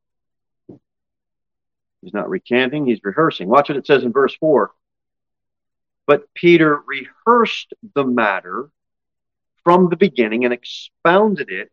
He's 2.03 2.15
not 2.15 2.29
recanting, 2.29 2.87
he's 2.87 3.01
rehearsing. 3.03 3.49
Watch 3.49 3.69
what 3.69 3.79
it 3.79 3.87
says 3.87 4.05
in 4.05 4.13
verse 4.13 4.37
4. 4.39 4.71
But 6.07 6.33
Peter 6.35 6.81
rehearsed 6.87 7.73
the 7.95 8.05
matter 8.05 8.71
from 9.65 9.89
the 9.89 9.97
beginning 9.97 10.45
and 10.45 10.55
expounded 10.55 11.51
it 11.51 11.73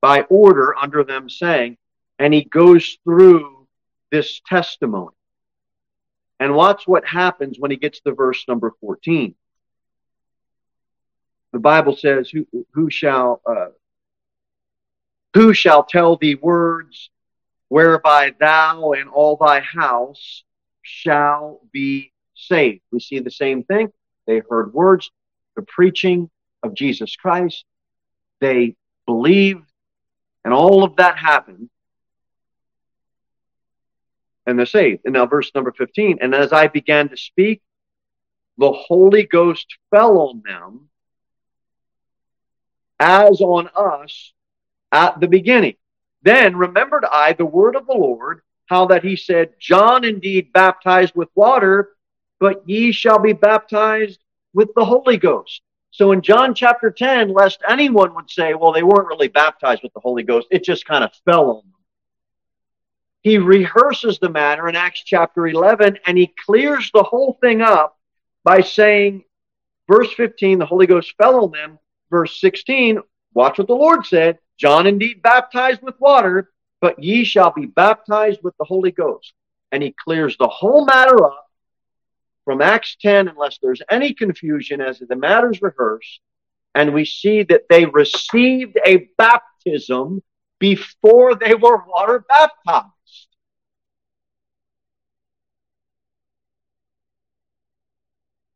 by 0.00 0.22
order 0.22 0.76
under 0.76 1.02
them, 1.02 1.28
saying, 1.28 1.76
and 2.18 2.32
he 2.32 2.44
goes 2.44 2.98
through 3.04 3.66
this 4.12 4.40
testimony. 4.46 5.14
And 6.40 6.54
watch 6.54 6.88
what 6.88 7.06
happens 7.06 7.58
when 7.58 7.70
he 7.70 7.76
gets 7.76 8.00
to 8.00 8.12
verse 8.12 8.44
number 8.48 8.74
14. 8.80 9.34
The 11.52 11.58
Bible 11.58 11.94
says, 11.94 12.30
Who, 12.30 12.46
who 12.72 12.90
shall 12.90 13.42
uh, 13.44 13.68
who 15.34 15.52
shall 15.52 15.84
tell 15.84 16.16
thee 16.16 16.34
words 16.34 17.10
whereby 17.68 18.34
thou 18.40 18.92
and 18.92 19.08
all 19.08 19.36
thy 19.36 19.60
house 19.60 20.42
shall 20.82 21.60
be 21.72 22.12
saved. 22.34 22.80
We 22.90 23.00
see 23.00 23.20
the 23.20 23.30
same 23.30 23.62
thing. 23.62 23.92
They 24.26 24.42
heard 24.48 24.72
words, 24.72 25.10
the 25.54 25.62
preaching 25.62 26.30
of 26.62 26.74
Jesus 26.74 27.14
Christ. 27.14 27.64
They 28.40 28.76
believed, 29.06 29.70
and 30.44 30.52
all 30.52 30.82
of 30.82 30.96
that 30.96 31.16
happened. 31.16 31.70
And 34.50 34.58
they're 34.58 34.66
saved. 34.66 35.02
And 35.04 35.14
now, 35.14 35.26
verse 35.26 35.50
number 35.54 35.72
15. 35.72 36.18
And 36.20 36.34
as 36.34 36.52
I 36.52 36.66
began 36.66 37.08
to 37.08 37.16
speak, 37.16 37.62
the 38.58 38.72
Holy 38.72 39.22
Ghost 39.22 39.78
fell 39.90 40.18
on 40.18 40.42
them 40.44 40.88
as 42.98 43.40
on 43.40 43.70
us 43.74 44.32
at 44.92 45.18
the 45.20 45.28
beginning. 45.28 45.76
Then 46.22 46.56
remembered 46.56 47.04
I 47.10 47.32
the 47.32 47.46
word 47.46 47.76
of 47.76 47.86
the 47.86 47.94
Lord, 47.94 48.42
how 48.66 48.86
that 48.86 49.04
he 49.04 49.16
said, 49.16 49.54
John 49.58 50.04
indeed 50.04 50.52
baptized 50.52 51.14
with 51.14 51.28
water, 51.34 51.90
but 52.38 52.68
ye 52.68 52.92
shall 52.92 53.18
be 53.18 53.32
baptized 53.32 54.20
with 54.52 54.68
the 54.74 54.84
Holy 54.84 55.16
Ghost. 55.16 55.62
So 55.92 56.12
in 56.12 56.22
John 56.22 56.54
chapter 56.54 56.90
10, 56.90 57.32
lest 57.32 57.62
anyone 57.68 58.14
would 58.14 58.30
say, 58.30 58.54
well, 58.54 58.72
they 58.72 58.82
weren't 58.82 59.08
really 59.08 59.28
baptized 59.28 59.82
with 59.82 59.92
the 59.94 60.00
Holy 60.00 60.22
Ghost, 60.22 60.48
it 60.50 60.64
just 60.64 60.84
kind 60.84 61.02
of 61.02 61.10
fell 61.24 61.50
on 61.50 61.56
them. 61.56 61.79
He 63.22 63.38
rehearses 63.38 64.18
the 64.18 64.30
matter 64.30 64.68
in 64.68 64.76
Acts 64.76 65.02
chapter 65.04 65.46
11 65.46 65.98
and 66.06 66.16
he 66.16 66.32
clears 66.46 66.90
the 66.92 67.02
whole 67.02 67.36
thing 67.40 67.60
up 67.60 67.98
by 68.44 68.62
saying, 68.62 69.24
verse 69.90 70.12
15, 70.14 70.58
the 70.58 70.66
Holy 70.66 70.86
Ghost 70.86 71.14
fell 71.18 71.44
on 71.44 71.50
them. 71.50 71.78
Verse 72.10 72.40
16, 72.40 73.00
watch 73.34 73.58
what 73.58 73.66
the 73.66 73.74
Lord 73.74 74.06
said. 74.06 74.38
John 74.56 74.86
indeed 74.86 75.22
baptized 75.22 75.82
with 75.82 76.00
water, 76.00 76.50
but 76.80 77.02
ye 77.02 77.24
shall 77.24 77.52
be 77.52 77.66
baptized 77.66 78.40
with 78.42 78.54
the 78.58 78.64
Holy 78.64 78.90
Ghost. 78.90 79.34
And 79.70 79.82
he 79.82 79.94
clears 80.02 80.36
the 80.36 80.48
whole 80.48 80.86
matter 80.86 81.22
up 81.22 81.46
from 82.44 82.62
Acts 82.62 82.96
10, 83.00 83.28
unless 83.28 83.58
there's 83.62 83.82
any 83.90 84.14
confusion 84.14 84.80
as 84.80 84.98
the 84.98 85.14
matters 85.14 85.60
rehearsed. 85.62 86.20
And 86.74 86.94
we 86.94 87.04
see 87.04 87.42
that 87.44 87.64
they 87.68 87.84
received 87.84 88.78
a 88.86 89.08
baptism 89.18 90.22
before 90.58 91.34
they 91.34 91.54
were 91.54 91.84
water 91.86 92.24
baptized. 92.26 92.94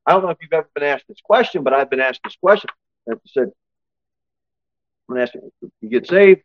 I 0.07 0.13
don't 0.13 0.23
know 0.23 0.31
if 0.31 0.39
you've 0.41 0.53
ever 0.53 0.69
been 0.75 0.85
asked 0.85 1.05
this 1.09 1.21
question, 1.23 1.63
but 1.63 1.73
I've 1.73 1.91
been 1.91 2.01
asked 2.01 2.21
this 2.25 2.37
question. 2.37 2.71
And 3.07 3.17
I 3.17 3.29
said, 3.29 3.51
I'm 5.09 5.19
asking, 5.19 5.51
you 5.81 5.89
get 5.89 6.07
saved? 6.07 6.43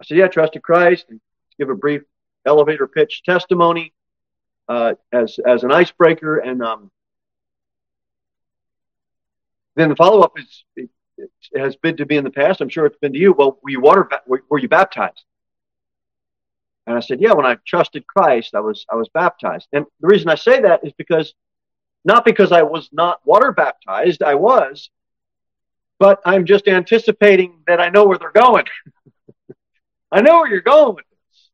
I 0.00 0.04
said, 0.04 0.18
yeah, 0.18 0.28
trusted 0.28 0.62
Christ. 0.62 1.06
And 1.08 1.20
give 1.58 1.70
a 1.70 1.74
brief 1.74 2.02
elevator 2.46 2.86
pitch 2.86 3.22
testimony 3.24 3.92
uh, 4.68 4.94
as 5.12 5.38
as 5.46 5.64
an 5.64 5.72
icebreaker, 5.72 6.38
and 6.38 6.62
um, 6.62 6.90
then 9.74 9.88
the 9.88 9.96
follow 9.96 10.20
up 10.20 10.32
is 10.38 10.88
has 11.54 11.76
been 11.76 11.96
to 11.96 12.06
me 12.06 12.16
in 12.16 12.24
the 12.24 12.30
past. 12.30 12.60
I'm 12.60 12.68
sure 12.68 12.86
it's 12.86 12.98
been 12.98 13.12
to 13.12 13.18
you. 13.18 13.32
Well, 13.32 13.58
were 13.62 13.70
you 13.70 13.80
water? 13.80 14.08
Were 14.26 14.58
you 14.58 14.68
baptized? 14.68 15.24
And 16.86 16.96
I 16.96 17.00
said, 17.00 17.20
yeah. 17.20 17.32
When 17.32 17.46
I 17.46 17.56
trusted 17.66 18.06
Christ, 18.06 18.54
I 18.54 18.60
was 18.60 18.84
I 18.90 18.96
was 18.96 19.08
baptized. 19.08 19.68
And 19.72 19.86
the 20.00 20.08
reason 20.08 20.28
I 20.28 20.34
say 20.34 20.60
that 20.60 20.84
is 20.84 20.92
because 20.96 21.34
not 22.06 22.24
because 22.24 22.52
I 22.52 22.62
was 22.62 22.88
not 22.92 23.18
water 23.24 23.50
baptized, 23.50 24.22
I 24.22 24.36
was, 24.36 24.90
but 25.98 26.20
I'm 26.24 26.46
just 26.46 26.68
anticipating 26.68 27.62
that 27.66 27.80
I 27.80 27.88
know 27.88 28.06
where 28.06 28.16
they're 28.16 28.30
going. 28.30 28.66
I 30.12 30.20
know 30.20 30.38
where 30.38 30.48
you're 30.48 30.60
going 30.60 30.94
with 30.94 31.04
this. 31.10 31.50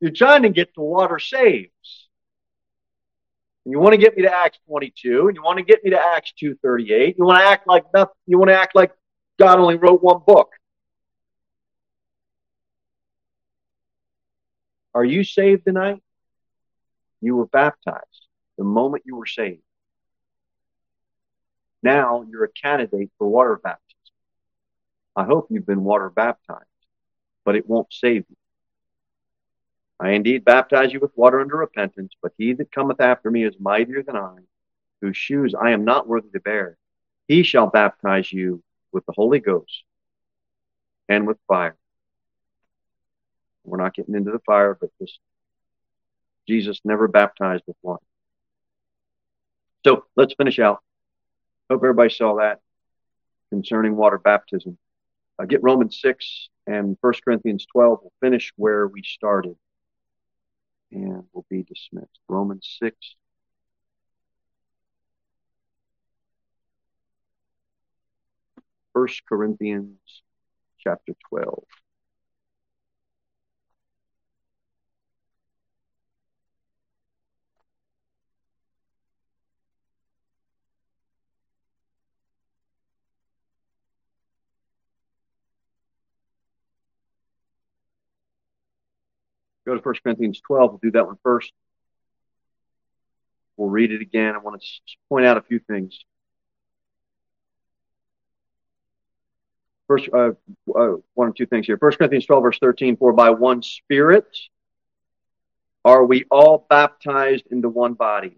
You're 0.00 0.10
trying 0.10 0.42
to 0.42 0.48
get 0.48 0.74
the 0.74 0.82
water 0.82 1.20
saves. 1.20 2.08
And 3.64 3.70
you 3.70 3.78
want 3.78 3.92
to 3.92 3.98
get 3.98 4.16
me 4.16 4.24
to 4.24 4.34
Acts 4.34 4.58
22, 4.66 5.28
and 5.28 5.36
you 5.36 5.44
want 5.44 5.58
to 5.58 5.64
get 5.64 5.84
me 5.84 5.90
to 5.90 6.00
Acts 6.00 6.32
2:38. 6.42 7.14
You 7.16 7.24
want 7.24 7.38
to 7.38 7.44
act 7.44 7.68
like 7.68 7.84
nothing. 7.94 8.14
You 8.26 8.38
want 8.40 8.48
to 8.48 8.58
act 8.58 8.74
like 8.74 8.90
God 9.38 9.60
only 9.60 9.76
wrote 9.76 10.02
one 10.02 10.22
book. 10.26 10.50
Are 14.92 15.04
you 15.04 15.22
saved 15.22 15.64
tonight? 15.64 16.02
You 17.20 17.36
were 17.36 17.46
baptized 17.46 18.21
the 18.58 18.64
moment 18.64 19.04
you 19.06 19.16
were 19.16 19.26
saved. 19.26 19.62
Now 21.82 22.24
you're 22.28 22.44
a 22.44 22.48
candidate 22.48 23.10
for 23.18 23.28
water 23.28 23.60
baptism. 23.62 23.88
I 25.16 25.24
hope 25.24 25.48
you've 25.50 25.66
been 25.66 25.84
water 25.84 26.10
baptized, 26.10 26.64
but 27.44 27.56
it 27.56 27.68
won't 27.68 27.92
save 27.92 28.24
you. 28.28 28.36
I 30.00 30.10
indeed 30.10 30.44
baptize 30.44 30.92
you 30.92 31.00
with 31.00 31.16
water 31.16 31.40
under 31.40 31.56
repentance, 31.56 32.12
but 32.22 32.32
he 32.36 32.54
that 32.54 32.72
cometh 32.72 33.00
after 33.00 33.30
me 33.30 33.44
is 33.44 33.54
mightier 33.60 34.02
than 34.02 34.16
I, 34.16 34.38
whose 35.00 35.16
shoes 35.16 35.54
I 35.54 35.70
am 35.70 35.84
not 35.84 36.08
worthy 36.08 36.30
to 36.30 36.40
bear. 36.40 36.76
He 37.28 37.42
shall 37.42 37.68
baptize 37.68 38.32
you 38.32 38.62
with 38.90 39.06
the 39.06 39.12
Holy 39.12 39.38
Ghost 39.38 39.84
and 41.08 41.26
with 41.26 41.38
fire. 41.46 41.76
We're 43.64 43.78
not 43.78 43.94
getting 43.94 44.14
into 44.14 44.32
the 44.32 44.40
fire, 44.40 44.76
but 44.80 44.90
just 45.00 45.20
Jesus 46.48 46.80
never 46.84 47.06
baptized 47.06 47.62
with 47.66 47.76
water. 47.82 48.02
So 49.84 50.04
let's 50.16 50.34
finish 50.34 50.58
out. 50.58 50.80
Hope 51.68 51.80
everybody 51.82 52.10
saw 52.10 52.36
that 52.36 52.60
concerning 53.50 53.96
water 53.96 54.18
baptism. 54.18 54.78
Uh, 55.38 55.44
get 55.44 55.62
Romans 55.62 55.98
6 56.00 56.48
and 56.66 56.96
1 57.00 57.12
Corinthians 57.24 57.66
12. 57.72 57.98
We'll 58.02 58.12
finish 58.20 58.52
where 58.56 58.86
we 58.86 59.02
started 59.02 59.56
and 60.92 61.24
we'll 61.32 61.46
be 61.48 61.62
dismissed. 61.62 62.20
Romans 62.28 62.76
6. 62.82 62.96
First 68.92 69.22
Corinthians 69.26 69.98
chapter 70.78 71.14
12. 71.30 71.64
Go 89.72 89.78
to 89.78 89.82
1 89.82 89.94
Corinthians 90.04 90.38
12. 90.46 90.70
We'll 90.70 90.80
do 90.82 90.90
that 90.90 91.06
one 91.06 91.16
first. 91.22 91.50
We'll 93.56 93.70
read 93.70 93.90
it 93.90 94.02
again. 94.02 94.34
I 94.34 94.38
want 94.38 94.60
to 94.60 94.68
point 95.08 95.24
out 95.24 95.38
a 95.38 95.40
few 95.40 95.60
things. 95.60 95.98
First, 99.86 100.10
uh, 100.12 100.32
uh, 100.76 100.96
one 101.14 101.28
or 101.28 101.32
two 101.32 101.46
things 101.46 101.64
here. 101.64 101.78
1 101.80 101.92
Corinthians 101.92 102.26
12, 102.26 102.42
verse 102.42 102.58
13. 102.58 102.98
For 102.98 103.14
by 103.14 103.30
one 103.30 103.62
Spirit 103.62 104.26
are 105.86 106.04
we 106.04 106.26
all 106.30 106.66
baptized 106.68 107.46
into 107.50 107.70
one 107.70 107.94
body. 107.94 108.36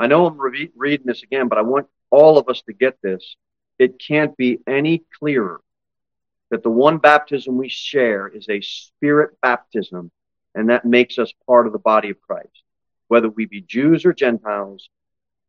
I 0.00 0.08
know 0.08 0.26
I'm 0.26 0.36
re- 0.36 0.72
reading 0.74 1.06
this 1.06 1.22
again, 1.22 1.46
but 1.46 1.58
I 1.58 1.62
want 1.62 1.86
all 2.10 2.38
of 2.38 2.48
us 2.48 2.60
to 2.62 2.72
get 2.72 2.98
this. 3.04 3.36
It 3.78 4.02
can't 4.04 4.36
be 4.36 4.58
any 4.66 5.04
clearer 5.16 5.60
that 6.50 6.64
the 6.64 6.70
one 6.70 6.98
baptism 6.98 7.56
we 7.56 7.68
share 7.68 8.26
is 8.26 8.48
a 8.48 8.60
spirit 8.62 9.40
baptism 9.40 10.10
and 10.54 10.70
that 10.70 10.84
makes 10.84 11.18
us 11.18 11.32
part 11.46 11.66
of 11.66 11.72
the 11.72 11.78
body 11.78 12.10
of 12.10 12.20
Christ. 12.20 12.62
Whether 13.08 13.28
we 13.28 13.46
be 13.46 13.60
Jews 13.60 14.04
or 14.04 14.12
Gentiles, 14.12 14.88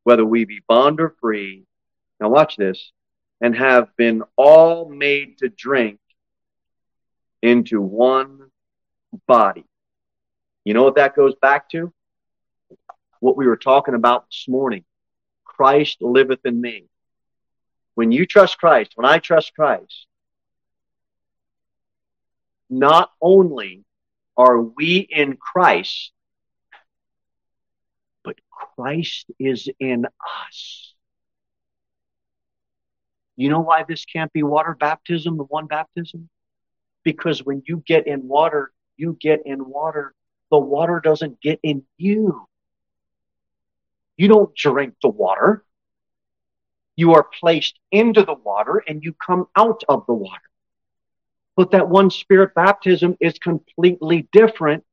whether 0.03 0.25
we 0.25 0.45
be 0.45 0.61
bond 0.67 0.99
or 0.99 1.15
free, 1.21 1.63
now 2.19 2.29
watch 2.29 2.55
this, 2.57 2.91
and 3.39 3.55
have 3.55 3.95
been 3.97 4.23
all 4.35 4.89
made 4.89 5.39
to 5.39 5.49
drink 5.49 5.99
into 7.41 7.81
one 7.81 8.51
body. 9.27 9.65
You 10.63 10.73
know 10.73 10.83
what 10.83 10.95
that 10.95 11.15
goes 11.15 11.33
back 11.41 11.69
to? 11.71 11.91
What 13.19 13.37
we 13.37 13.47
were 13.47 13.57
talking 13.57 13.95
about 13.95 14.27
this 14.27 14.45
morning. 14.47 14.83
Christ 15.43 15.97
liveth 16.01 16.45
in 16.45 16.59
me. 16.59 16.85
When 17.95 18.11
you 18.11 18.25
trust 18.25 18.57
Christ, 18.57 18.93
when 18.95 19.05
I 19.05 19.19
trust 19.19 19.53
Christ, 19.53 20.07
not 22.69 23.11
only 23.21 23.83
are 24.41 24.59
we 24.59 24.97
in 24.97 25.37
Christ, 25.37 26.11
but 28.23 28.39
Christ 28.49 29.27
is 29.39 29.69
in 29.79 30.05
us. 30.45 30.93
You 33.35 33.49
know 33.49 33.59
why 33.59 33.83
this 33.87 34.03
can't 34.05 34.33
be 34.33 34.41
water 34.41 34.75
baptism, 34.79 35.37
the 35.37 35.43
one 35.43 35.67
baptism? 35.67 36.27
Because 37.03 37.45
when 37.45 37.61
you 37.67 37.83
get 37.85 38.07
in 38.07 38.27
water, 38.27 38.71
you 38.97 39.15
get 39.19 39.41
in 39.45 39.69
water. 39.69 40.13
The 40.49 40.59
water 40.59 40.99
doesn't 41.03 41.39
get 41.41 41.59
in 41.63 41.83
you. 41.97 42.45
You 44.17 44.27
don't 44.27 44.55
drink 44.55 44.95
the 45.01 45.09
water. 45.09 45.63
You 46.95 47.13
are 47.13 47.27
placed 47.39 47.79
into 47.91 48.23
the 48.23 48.33
water 48.33 48.83
and 48.87 49.03
you 49.03 49.13
come 49.13 49.47
out 49.55 49.83
of 49.87 50.05
the 50.07 50.13
water. 50.13 50.50
But 51.55 51.71
that 51.71 51.89
one 51.89 52.09
spirit 52.09 52.53
baptism 52.55 53.17
is 53.19 53.37
completely 53.37 54.27
different. 54.31 54.83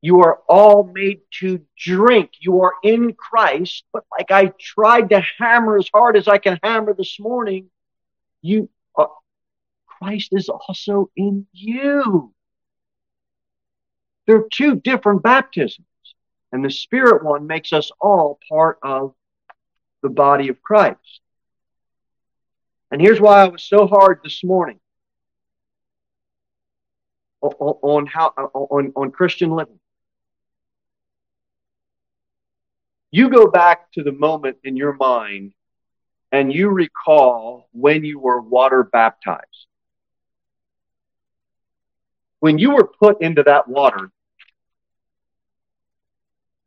You 0.00 0.20
are 0.20 0.40
all 0.48 0.84
made 0.84 1.20
to 1.40 1.60
drink. 1.78 2.32
You 2.40 2.60
are 2.60 2.74
in 2.82 3.14
Christ, 3.14 3.84
but 3.92 4.04
like 4.10 4.30
I 4.30 4.52
tried 4.60 5.08
to 5.10 5.22
hammer 5.38 5.78
as 5.78 5.88
hard 5.92 6.16
as 6.16 6.28
I 6.28 6.36
can 6.36 6.58
hammer 6.62 6.92
this 6.92 7.18
morning, 7.18 7.70
you 8.42 8.68
uh, 8.98 9.06
Christ 9.86 10.28
is 10.32 10.50
also 10.50 11.10
in 11.16 11.46
you. 11.52 12.34
There 14.26 14.36
are 14.36 14.48
two 14.52 14.76
different 14.76 15.22
baptisms, 15.22 15.86
and 16.52 16.62
the 16.62 16.70
spirit 16.70 17.24
one 17.24 17.46
makes 17.46 17.72
us 17.72 17.90
all 17.98 18.38
part 18.46 18.78
of 18.82 19.14
the 20.02 20.10
body 20.10 20.48
of 20.48 20.60
Christ. 20.60 21.20
And 22.90 23.00
here's 23.00 23.20
why 23.20 23.40
I 23.42 23.48
was 23.48 23.62
so 23.62 23.86
hard 23.86 24.20
this 24.22 24.44
morning 24.44 24.80
on, 27.48 28.06
how 28.06 28.28
on, 28.54 28.92
on 28.96 29.10
Christian 29.10 29.50
living. 29.50 29.78
You 33.10 33.30
go 33.30 33.46
back 33.46 33.92
to 33.92 34.02
the 34.02 34.12
moment 34.12 34.56
in 34.64 34.76
your 34.76 34.94
mind 34.94 35.52
and 36.32 36.52
you 36.52 36.68
recall 36.68 37.68
when 37.72 38.04
you 38.04 38.18
were 38.18 38.40
water 38.40 38.82
baptized. 38.82 39.66
When 42.40 42.58
you 42.58 42.72
were 42.72 42.88
put 42.88 43.22
into 43.22 43.44
that 43.44 43.68
water, 43.68 44.10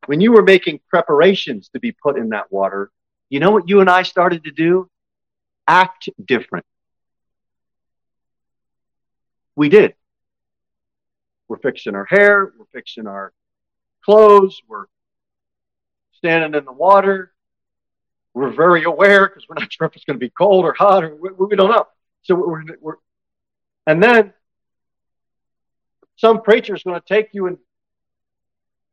when 0.06 0.22
you 0.22 0.32
were 0.32 0.42
making 0.42 0.80
preparations 0.88 1.70
to 1.74 1.80
be 1.80 1.92
put 1.92 2.18
in 2.18 2.30
that 2.30 2.50
water, 2.52 2.92
you 3.30 3.42
know 3.42 3.52
what 3.52 3.68
you 3.68 3.82
and 3.82 3.90
I 3.90 4.04
started 4.04 4.46
to 4.46 4.52
do? 4.52 4.90
Act 5.68 6.08
different. 6.26 6.66
We 9.58 9.68
did. 9.68 9.96
We're 11.48 11.60
fixing 11.60 11.96
our 11.96 12.06
hair. 12.06 12.52
We're 12.58 12.66
fixing 12.74 13.08
our 13.08 13.34
clothes. 14.04 14.62
We're 14.68 14.86
standing 16.14 16.58
in 16.58 16.66
the 16.66 16.74
water. 16.74 17.32
We're 18.34 18.52
very 18.52 18.84
aware 18.84 19.28
because 19.28 19.48
we're 19.48 19.56
not 19.56 19.72
sure 19.74 19.88
if 19.88 19.96
it's 19.96 20.06
going 20.06 20.20
to 20.20 20.26
be 20.26 20.30
cold 20.30 20.66
or 20.66 20.74
hot 20.74 21.04
or 21.04 21.16
we, 21.16 21.30
we 21.32 21.56
don't 21.56 21.72
know. 21.72 21.88
So 22.24 22.36
we're, 22.36 22.64
we're, 22.82 22.96
and 23.86 24.04
then 24.04 24.34
some 26.18 26.42
preacher 26.42 26.76
is 26.76 26.84
going 26.84 27.00
to 27.00 27.08
take 27.08 27.30
you 27.34 27.48
and 27.48 27.58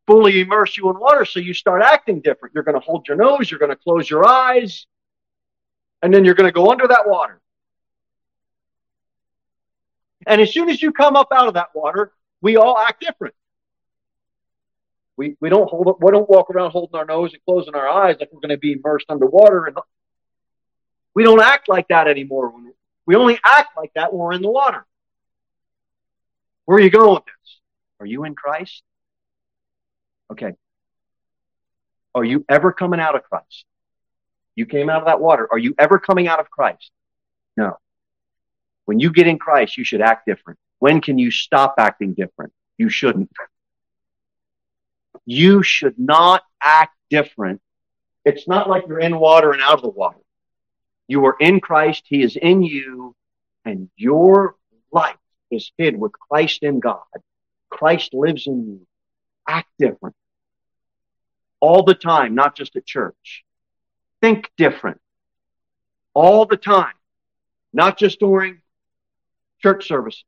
fully 0.06 0.40
immerse 0.40 0.76
you 0.76 0.88
in 0.90 0.98
water. 0.98 1.24
So 1.24 1.40
you 1.40 1.54
start 1.54 1.82
acting 1.82 2.20
different. 2.20 2.54
You're 2.54 2.64
going 2.64 2.78
to 2.78 2.84
hold 2.84 3.08
your 3.08 3.16
nose. 3.16 3.50
You're 3.50 3.60
going 3.60 3.70
to 3.70 3.76
close 3.76 4.08
your 4.08 4.26
eyes. 4.26 4.86
And 6.02 6.12
then 6.12 6.24
you're 6.24 6.34
going 6.34 6.48
to 6.48 6.52
go 6.52 6.70
under 6.70 6.86
that 6.86 7.08
water. 7.08 7.40
And 10.26 10.40
as 10.40 10.52
soon 10.52 10.68
as 10.68 10.80
you 10.82 10.92
come 10.92 11.16
up 11.16 11.28
out 11.32 11.48
of 11.48 11.54
that 11.54 11.68
water, 11.74 12.12
we 12.44 12.58
all 12.58 12.78
act 12.78 13.00
different. 13.00 13.34
We, 15.16 15.36
we 15.40 15.48
don't 15.48 15.68
hold 15.68 15.96
we 16.00 16.10
don't 16.12 16.28
walk 16.28 16.50
around 16.50 16.72
holding 16.72 16.94
our 16.94 17.06
nose 17.06 17.32
and 17.32 17.42
closing 17.44 17.74
our 17.74 17.88
eyes 17.88 18.16
like 18.20 18.28
we're 18.32 18.40
going 18.40 18.50
to 18.50 18.58
be 18.58 18.72
immersed 18.72 19.06
underwater 19.08 19.64
and 19.64 19.76
we 21.14 21.24
don't 21.24 21.40
act 21.40 21.68
like 21.68 21.88
that 21.88 22.06
anymore 22.06 22.52
We 23.06 23.16
only 23.16 23.38
act 23.42 23.76
like 23.76 23.92
that 23.94 24.12
when 24.12 24.20
we're 24.20 24.32
in 24.34 24.42
the 24.42 24.50
water. 24.50 24.84
Where 26.66 26.76
are 26.76 26.80
you 26.80 26.90
going 26.90 27.14
with 27.14 27.24
this? 27.24 27.60
Are 28.00 28.06
you 28.06 28.24
in 28.24 28.34
Christ? 28.34 28.82
Okay. 30.30 30.52
Are 32.14 32.24
you 32.24 32.44
ever 32.48 32.72
coming 32.72 33.00
out 33.00 33.14
of 33.14 33.22
Christ? 33.22 33.64
You 34.54 34.66
came 34.66 34.90
out 34.90 35.00
of 35.00 35.06
that 35.06 35.20
water. 35.20 35.48
Are 35.50 35.58
you 35.58 35.74
ever 35.78 35.98
coming 35.98 36.28
out 36.28 36.40
of 36.40 36.50
Christ? 36.50 36.90
No. 37.56 37.78
When 38.84 39.00
you 39.00 39.12
get 39.12 39.26
in 39.26 39.38
Christ, 39.38 39.78
you 39.78 39.84
should 39.84 40.02
act 40.02 40.26
different. 40.26 40.58
When 40.84 41.00
can 41.00 41.16
you 41.16 41.30
stop 41.30 41.76
acting 41.78 42.12
different? 42.12 42.52
You 42.76 42.90
shouldn't. 42.90 43.30
You 45.24 45.62
should 45.62 45.98
not 45.98 46.42
act 46.62 46.94
different. 47.08 47.62
It's 48.26 48.46
not 48.46 48.68
like 48.68 48.84
you're 48.86 49.00
in 49.00 49.18
water 49.18 49.52
and 49.52 49.62
out 49.62 49.76
of 49.76 49.80
the 49.80 49.88
water. 49.88 50.18
You 51.08 51.24
are 51.24 51.36
in 51.40 51.60
Christ, 51.60 52.02
He 52.06 52.22
is 52.22 52.36
in 52.36 52.62
you, 52.62 53.16
and 53.64 53.88
your 53.96 54.56
life 54.92 55.16
is 55.50 55.72
hid 55.78 55.98
with 55.98 56.12
Christ 56.12 56.62
in 56.62 56.80
God. 56.80 56.98
Christ 57.70 58.12
lives 58.12 58.46
in 58.46 58.66
you. 58.66 58.86
Act 59.48 59.70
different. 59.78 60.16
All 61.60 61.82
the 61.82 61.94
time, 61.94 62.34
not 62.34 62.54
just 62.54 62.76
at 62.76 62.84
church. 62.84 63.42
Think 64.20 64.50
different. 64.58 65.00
All 66.12 66.44
the 66.44 66.58
time, 66.58 66.92
not 67.72 67.96
just 67.96 68.20
during 68.20 68.60
church 69.62 69.88
services. 69.88 70.24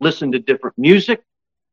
Listen 0.00 0.32
to 0.32 0.38
different 0.38 0.78
music. 0.78 1.22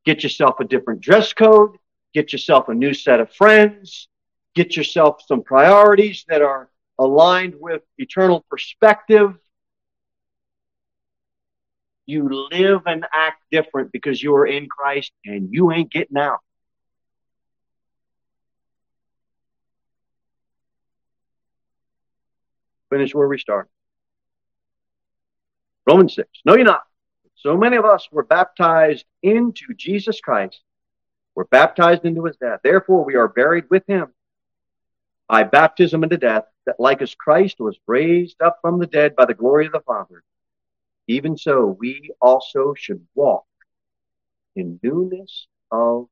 Get 0.06 0.24
yourself 0.24 0.60
a 0.60 0.66
different 0.66 1.02
dress 1.02 1.34
code. 1.34 1.78
Get 2.14 2.34
yourself 2.34 2.70
a 2.70 2.74
new 2.74 2.94
set 2.94 3.20
of 3.20 3.32
friends. 3.32 4.08
Get 4.54 4.76
yourself 4.76 5.22
some 5.26 5.44
priorities 5.44 6.26
that 6.28 6.42
are 6.42 6.70
aligned 7.00 7.56
with 7.60 7.82
eternal 7.98 8.46
perspective. 8.50 9.36
You 12.06 12.48
live 12.52 12.82
and 12.86 13.06
act 13.14 13.44
different 13.52 13.92
because 13.92 14.22
you 14.22 14.34
are 14.36 14.48
in 14.48 14.68
Christ 14.68 15.12
and 15.26 15.50
you 15.52 15.72
ain't 15.72 15.92
getting 15.92 16.18
out. 16.18 16.40
Finish 22.90 23.14
where 23.14 23.28
we 23.28 23.38
start. 23.38 23.70
Romans 25.86 26.16
6. 26.16 26.28
No, 26.46 26.56
you're 26.56 26.66
not. 26.66 26.87
So 27.38 27.56
many 27.56 27.78
of 27.78 27.86
us 27.86 28.08
were 28.12 28.24
baptized 28.24 29.06
into 29.22 29.74
Jesus 29.76 30.20
Christ. 30.20 30.60
We're 31.36 31.46
baptized 31.46 32.04
into 32.04 32.26
his 32.26 32.36
death. 32.38 32.62
Therefore, 32.64 33.06
we 33.06 33.16
are 33.16 33.28
buried 33.28 33.66
with 33.70 33.86
him 33.88 34.08
by 35.28 35.44
baptism 35.44 36.04
into 36.04 36.18
death, 36.18 36.46
that 36.66 36.80
like 36.80 37.02
as 37.02 37.14
Christ 37.14 37.60
was 37.60 37.78
raised 37.86 38.42
up 38.42 38.58
from 38.62 38.80
the 38.80 38.88
dead 38.88 39.16
by 39.16 39.26
the 39.26 39.36
glory 39.36 39.68
of 39.68 39.72
the 39.72 39.82
Father, 39.82 40.24
even 41.08 41.38
so 41.38 41.78
we 41.80 42.10
also 42.22 42.74
should 42.76 43.06
walk 43.14 43.46
in 44.56 44.80
newness 44.82 45.48
of 45.72 46.08